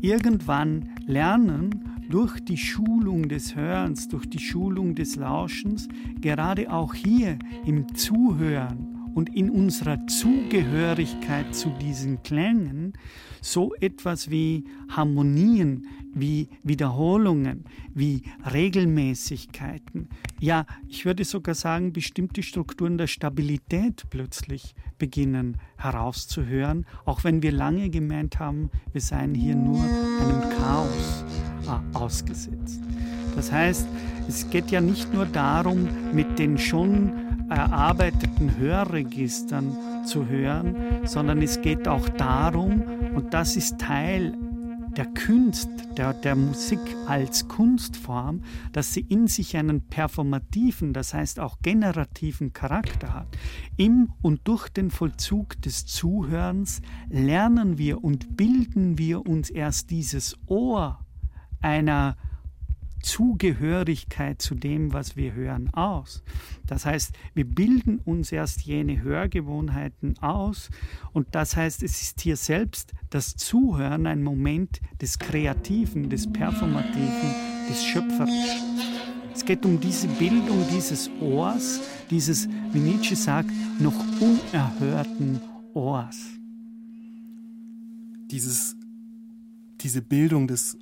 irgendwann 0.00 0.88
lernen 1.06 1.84
durch 2.10 2.40
die 2.40 2.56
Schulung 2.58 3.28
des 3.28 3.54
Hörens, 3.54 4.08
durch 4.08 4.28
die 4.28 4.40
Schulung 4.40 4.94
des 4.94 5.16
Lauschens, 5.16 5.88
gerade 6.20 6.70
auch 6.70 6.92
hier 6.92 7.38
im 7.64 7.94
Zuhören 7.94 9.00
und 9.14 9.34
in 9.34 9.48
unserer 9.48 10.06
Zugehörigkeit 10.06 11.54
zu 11.54 11.70
diesen 11.80 12.22
Klängen 12.22 12.92
so 13.40 13.74
etwas 13.74 14.30
wie 14.30 14.64
Harmonien, 14.90 15.86
wie 16.12 16.48
Wiederholungen, 16.62 17.64
wie 17.94 18.22
Regelmäßigkeiten, 18.52 20.08
ja, 20.40 20.66
ich 20.88 21.04
würde 21.04 21.24
sogar 21.24 21.54
sagen, 21.54 21.92
bestimmte 21.92 22.42
Strukturen 22.42 22.98
der 22.98 23.06
Stabilität 23.06 24.04
plötzlich 24.10 24.74
beginnen 24.98 25.58
herauszuhören, 25.76 26.86
auch 27.04 27.24
wenn 27.24 27.42
wir 27.42 27.52
lange 27.52 27.88
gemeint 27.88 28.40
haben, 28.40 28.70
wir 28.92 29.00
seien 29.00 29.34
hier 29.34 29.54
nur 29.54 29.82
einem 29.82 30.50
Chaos 30.58 31.24
äh, 31.70 31.96
ausgesetzt. 31.96 32.80
Das 33.36 33.52
heißt, 33.52 33.86
es 34.28 34.50
geht 34.50 34.70
ja 34.70 34.80
nicht 34.80 35.12
nur 35.14 35.26
darum, 35.26 35.88
mit 36.12 36.38
den 36.38 36.58
schon 36.58 37.12
erarbeiteten 37.48 38.56
Hörregistern 38.58 39.76
zu 40.06 40.26
hören, 40.26 40.76
sondern 41.04 41.42
es 41.42 41.60
geht 41.62 41.88
auch 41.88 42.08
darum, 42.08 42.82
und 43.14 43.34
das 43.34 43.56
ist 43.56 43.78
Teil 43.78 44.34
der 44.96 45.06
Kunst, 45.06 45.68
der, 45.96 46.14
der 46.14 46.34
Musik 46.34 46.80
als 47.06 47.48
Kunstform, 47.48 48.42
dass 48.72 48.92
sie 48.92 49.00
in 49.00 49.28
sich 49.28 49.56
einen 49.56 49.82
performativen, 49.82 50.92
das 50.92 51.14
heißt 51.14 51.40
auch 51.40 51.58
generativen 51.62 52.52
Charakter 52.52 53.14
hat. 53.14 53.28
Im 53.76 54.12
und 54.22 54.40
durch 54.44 54.68
den 54.68 54.90
Vollzug 54.90 55.60
des 55.62 55.86
Zuhörens 55.86 56.82
lernen 57.08 57.78
wir 57.78 58.02
und 58.02 58.36
bilden 58.36 58.98
wir 58.98 59.26
uns 59.26 59.50
erst 59.50 59.90
dieses 59.90 60.36
Ohr 60.46 60.99
einer 61.60 62.16
Zugehörigkeit 63.02 64.42
zu 64.42 64.54
dem, 64.54 64.92
was 64.92 65.16
wir 65.16 65.32
hören, 65.32 65.72
aus. 65.72 66.22
Das 66.66 66.84
heißt, 66.84 67.12
wir 67.34 67.44
bilden 67.44 67.98
uns 67.98 68.30
erst 68.30 68.62
jene 68.62 69.02
Hörgewohnheiten 69.02 70.18
aus 70.18 70.70
und 71.12 71.28
das 71.34 71.56
heißt, 71.56 71.82
es 71.82 72.02
ist 72.02 72.20
hier 72.20 72.36
selbst 72.36 72.92
das 73.08 73.36
Zuhören 73.36 74.06
ein 74.06 74.22
Moment 74.22 74.80
des 75.00 75.18
Kreativen, 75.18 76.10
des 76.10 76.30
Performativen, 76.30 77.34
des 77.68 77.84
Schöpferischen. 77.84 78.80
Es 79.34 79.44
geht 79.44 79.64
um 79.64 79.80
diese 79.80 80.08
Bildung 80.08 80.66
dieses 80.74 81.10
Ohrs, 81.20 81.80
dieses, 82.10 82.48
wie 82.72 82.80
Nietzsche 82.80 83.16
sagt, 83.16 83.50
noch 83.78 83.94
unerhörten 84.20 85.40
Ohrs. 85.72 86.18
Dieses, 88.30 88.76
diese 89.80 90.02
Bildung 90.02 90.46
des 90.46 90.76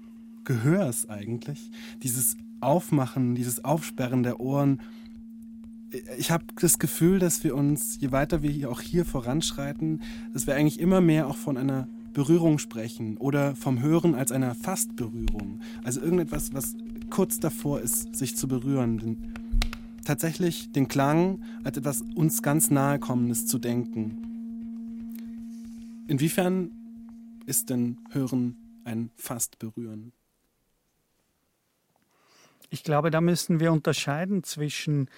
Gehörs 0.49 1.11
eigentlich, 1.11 1.71
dieses 2.03 2.39
Aufmachen, 2.63 3.35
dieses 3.35 3.67
Aufsperren 3.67 4.23
der 4.23 4.41
Ohren. 4.41 4.81
Ich 6.17 6.31
habe 6.31 6.45
das 6.59 6.79
Gefühl, 6.79 7.19
dass 7.19 7.45
wir 7.45 7.55
uns, 7.55 8.01
je 8.01 8.13
weiter 8.13 8.43
wir 8.43 8.71
auch 8.71 8.81
hier 8.81 9.05
voranschreiten, 9.05 10.01
dass 10.33 10.47
wir 10.47 10.55
eigentlich 10.55 10.81
immer 10.81 11.03
mehr 11.03 11.27
auch 11.27 11.37
von 11.37 11.59
einer 11.59 11.87
Berührung 12.15 12.59
sprechen 12.59 13.19
oder 13.19 13.55
vom 13.57 13.83
Hören 13.83 14.15
als 14.15 14.33
einer 14.33 14.55
Fastberührung. 14.55 15.61
Also 15.85 16.01
irgendetwas, 16.01 16.55
was 16.55 16.75
kurz 17.11 17.39
davor 17.41 17.83
ist, 17.83 18.17
sich 18.17 18.35
zu 18.35 18.49
berühren. 18.49 19.35
Tatsächlich 20.07 20.73
den 20.73 20.89
Klang 20.89 21.43
als 21.63 21.77
etwas 21.77 22.01
uns 22.15 22.41
ganz 22.41 22.71
nahe 22.71 22.99
kommendes 22.99 23.45
zu 23.45 23.59
denken. 23.59 24.17
Inwiefern 26.07 26.71
ist 27.45 27.69
denn 27.69 27.99
Hören 28.13 28.57
ein 28.85 29.11
Fastberühren? 29.17 30.13
Ich 32.71 32.83
glaube, 32.83 33.11
da 33.11 33.21
müssen 33.21 33.61
wir 33.61 33.73
unterscheiden 33.73 34.45
zwischen 34.45 35.09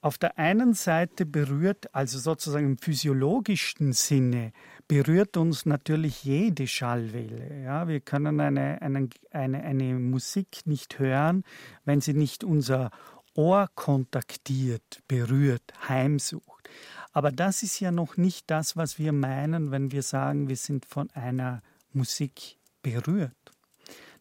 auf 0.00 0.16
der 0.16 0.38
einen 0.38 0.74
Seite 0.74 1.26
berührt, 1.26 1.92
also 1.92 2.18
sozusagen 2.18 2.66
im 2.66 2.78
physiologischen 2.78 3.92
Sinne, 3.92 4.52
berührt 4.86 5.36
uns 5.36 5.66
natürlich 5.66 6.22
jede 6.24 6.66
Schallwelle. 6.68 7.62
Ja, 7.64 7.88
wir 7.88 8.00
können 8.00 8.40
eine, 8.40 8.80
eine, 8.80 9.08
eine, 9.32 9.62
eine 9.62 9.94
Musik 9.94 10.60
nicht 10.66 10.98
hören, 10.98 11.42
wenn 11.84 12.00
sie 12.00 12.14
nicht 12.14 12.44
unser 12.44 12.90
Ohr 13.34 13.68
kontaktiert, 13.74 15.02
berührt, 15.08 15.72
heimsucht. 15.88 16.68
Aber 17.12 17.32
das 17.32 17.62
ist 17.62 17.80
ja 17.80 17.90
noch 17.90 18.16
nicht 18.16 18.50
das, 18.50 18.76
was 18.76 18.98
wir 18.98 19.12
meinen, 19.12 19.70
wenn 19.70 19.90
wir 19.90 20.02
sagen, 20.02 20.48
wir 20.48 20.56
sind 20.56 20.86
von 20.86 21.10
einer 21.10 21.62
Musik 21.92 22.58
berührt. 22.82 23.32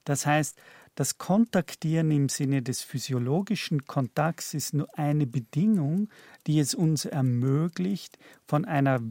Das 0.05 0.25
heißt, 0.25 0.57
das 0.97 1.19
Kontaktieren 1.19 2.09
im 2.09 2.27
Sinne 2.27 2.63
des 2.63 2.81
physiologischen 2.81 3.85
Kontakts 3.85 4.55
ist 4.55 4.73
nur 4.73 4.87
eine 4.97 5.27
Bedingung, 5.27 6.09
die 6.47 6.59
es 6.59 6.73
uns 6.73 7.05
ermöglicht, 7.05 8.17
von 8.47 8.65
einer 8.65 9.01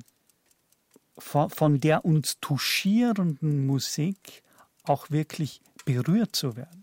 von 1.17 1.81
der 1.81 2.05
uns 2.05 2.39
touchierenden 2.41 3.67
Musik 3.67 4.43
auch 4.83 5.11
wirklich 5.11 5.61
berührt 5.85 6.35
zu 6.35 6.57
werden. 6.57 6.81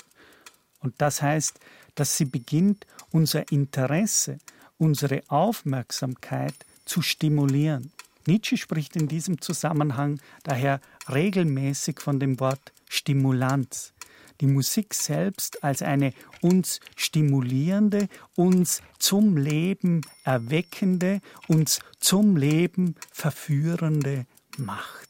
Und 0.80 0.96
das 1.00 1.22
heißt, 1.22 1.60
dass 1.96 2.16
sie 2.16 2.26
beginnt, 2.26 2.88
unser 3.12 3.52
Interesse, 3.52 4.40
unsere 4.78 5.22
Aufmerksamkeit 5.28 6.56
zu 6.86 7.02
stimulieren. 7.02 7.92
Nietzsche 8.26 8.56
spricht 8.56 8.96
in 8.96 9.10
diesem 9.10 9.42
Zusammenhang 9.42 10.22
daher 10.44 10.80
regelmäßig 11.10 12.00
von 12.00 12.22
dem 12.22 12.40
Wort 12.40 12.72
Stimulanz. 12.88 13.93
Die 14.42 14.48
Musik 14.48 14.94
selbst 14.94 15.64
als 15.64 15.82
eine 15.82 16.14
uns 16.42 16.80
stimulierende, 16.96 18.08
uns 18.36 18.82
zum 19.00 19.38
Leben 19.38 20.02
erweckende, 20.24 21.22
uns 21.48 21.80
zum 22.00 22.36
Leben 22.36 22.96
verführende 23.12 24.26
Macht. 24.58 25.10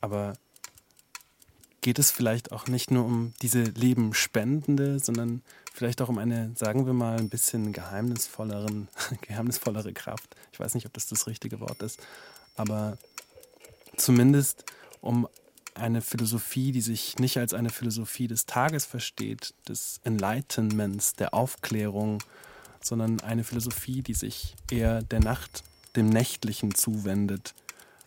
Aber 0.00 0.34
geht 1.80 1.98
es 1.98 2.10
vielleicht 2.10 2.52
auch 2.52 2.66
nicht 2.66 2.90
nur 2.90 3.04
um 3.04 3.34
diese 3.42 3.62
lebenspendende, 3.62 4.98
sondern 4.98 5.42
vielleicht 5.74 6.00
auch 6.00 6.08
um 6.08 6.18
eine, 6.18 6.52
sagen 6.54 6.86
wir 6.86 6.94
mal, 6.94 7.18
ein 7.18 7.28
bisschen 7.28 7.72
geheimnisvolleren, 7.72 8.88
geheimnisvollere 9.20 9.92
Kraft. 9.92 10.34
Ich 10.52 10.60
weiß 10.60 10.74
nicht, 10.74 10.86
ob 10.86 10.94
das 10.94 11.08
das 11.08 11.26
richtige 11.26 11.60
Wort 11.60 11.82
ist, 11.82 12.00
aber 12.56 12.96
zumindest 13.96 14.64
um 15.00 15.28
eine 15.74 16.00
Philosophie, 16.00 16.72
die 16.72 16.80
sich 16.80 17.18
nicht 17.18 17.36
als 17.36 17.52
eine 17.52 17.70
Philosophie 17.70 18.28
des 18.28 18.46
Tages 18.46 18.86
versteht, 18.86 19.54
des 19.68 20.00
Enlightenments, 20.04 21.14
der 21.14 21.34
Aufklärung, 21.34 22.22
sondern 22.80 23.20
eine 23.20 23.44
Philosophie, 23.44 24.02
die 24.02 24.14
sich 24.14 24.54
eher 24.70 25.02
der 25.02 25.20
Nacht, 25.20 25.64
dem 25.96 26.08
Nächtlichen 26.08 26.74
zuwendet, 26.74 27.54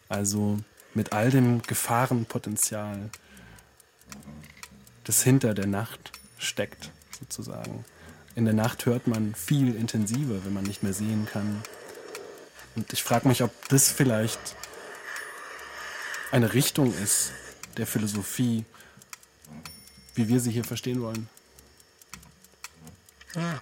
also 0.10 0.60
mit 0.94 1.14
all 1.14 1.30
dem 1.30 1.62
Gefahrenpotenzial, 1.62 3.10
das 5.04 5.24
hinter 5.24 5.54
der 5.54 5.68
Nacht 5.68 6.12
steckt 6.38 6.92
sozusagen. 7.20 7.86
In 8.36 8.46
der 8.46 8.54
Nacht 8.54 8.86
hört 8.86 9.08
man 9.08 9.36
viel 9.36 9.76
intensiver, 9.76 10.46
wenn 10.46 10.54
man 10.54 10.64
nicht 10.64 10.84
mehr 10.84 10.94
sehen 10.94 11.28
kann. 11.32 11.64
Und 12.76 12.94
ich 12.94 13.04
frage 13.04 13.28
mich, 13.28 13.42
ob 13.42 13.52
das 13.70 13.90
vielleicht 13.90 14.56
eine 16.32 16.54
Richtung 16.54 16.94
ist 16.94 17.32
der 17.78 17.88
Philosophie, 17.88 18.66
wie 20.16 20.28
wir 20.28 20.40
sie 20.40 20.52
hier 20.52 20.64
verstehen 20.64 21.02
wollen. 21.02 21.30
Ja, 23.36 23.60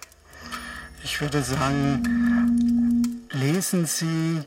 ich 1.04 1.20
würde 1.20 1.42
sagen, 1.42 3.26
lesen 3.30 3.86
Sie 3.86 4.42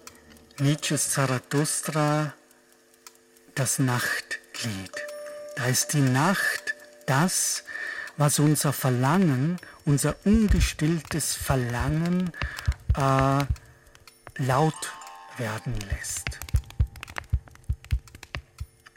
Nietzsches 0.60 1.12
Zarathustra, 1.12 2.34
das 3.56 3.80
Nachtglied. 3.80 4.92
Da 5.56 5.66
ist 5.66 5.94
die 5.94 6.02
Nacht 6.02 6.76
das, 7.06 7.64
was 8.18 8.40
unser 8.40 8.74
Verlangen, 8.74 9.58
unser 9.86 10.16
ungestilltes 10.26 11.36
Verlangen 11.36 12.32
äh, 12.96 13.46
laut 14.38 14.94
werden 15.38 15.76
lässt. 15.92 16.40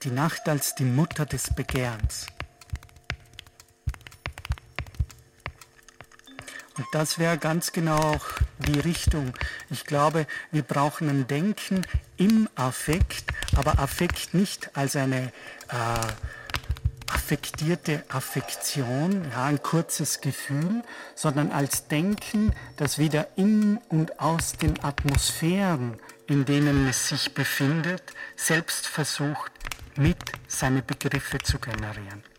Die 0.04 0.10
Nacht 0.10 0.48
als 0.48 0.74
die 0.74 0.84
Mutter 0.84 1.26
des 1.26 1.54
Begehrens. 1.54 2.26
Und 6.76 6.86
das 6.92 7.18
wäre 7.18 7.38
ganz 7.38 7.72
genau 7.72 7.98
auch 7.98 8.26
die 8.58 8.80
Richtung. 8.80 9.34
Ich 9.70 9.84
glaube, 9.84 10.26
wir 10.50 10.62
brauchen 10.62 11.08
ein 11.08 11.26
Denken 11.26 11.82
im 12.16 12.48
Affekt, 12.54 13.24
aber 13.54 13.78
Affekt 13.78 14.34
nicht 14.34 14.76
als 14.76 14.96
eine 14.96 15.32
äh, 15.68 15.72
affektierte 17.12 18.02
Affektion, 18.08 19.26
ja, 19.30 19.44
ein 19.44 19.62
kurzes 19.62 20.20
Gefühl, 20.20 20.82
sondern 21.14 21.52
als 21.52 21.88
Denken, 21.88 22.52
das 22.76 22.98
wieder 22.98 23.28
in 23.36 23.78
und 23.88 24.18
aus 24.18 24.52
den 24.52 24.82
Atmosphären, 24.82 25.98
in 26.26 26.44
denen 26.44 26.88
es 26.88 27.08
sich 27.08 27.34
befindet, 27.34 28.02
selbst 28.36 28.86
versucht, 28.86 29.52
mit 29.96 30.16
seine 30.48 30.82
Begriffe 30.82 31.38
zu 31.38 31.58
generieren. 31.58 32.31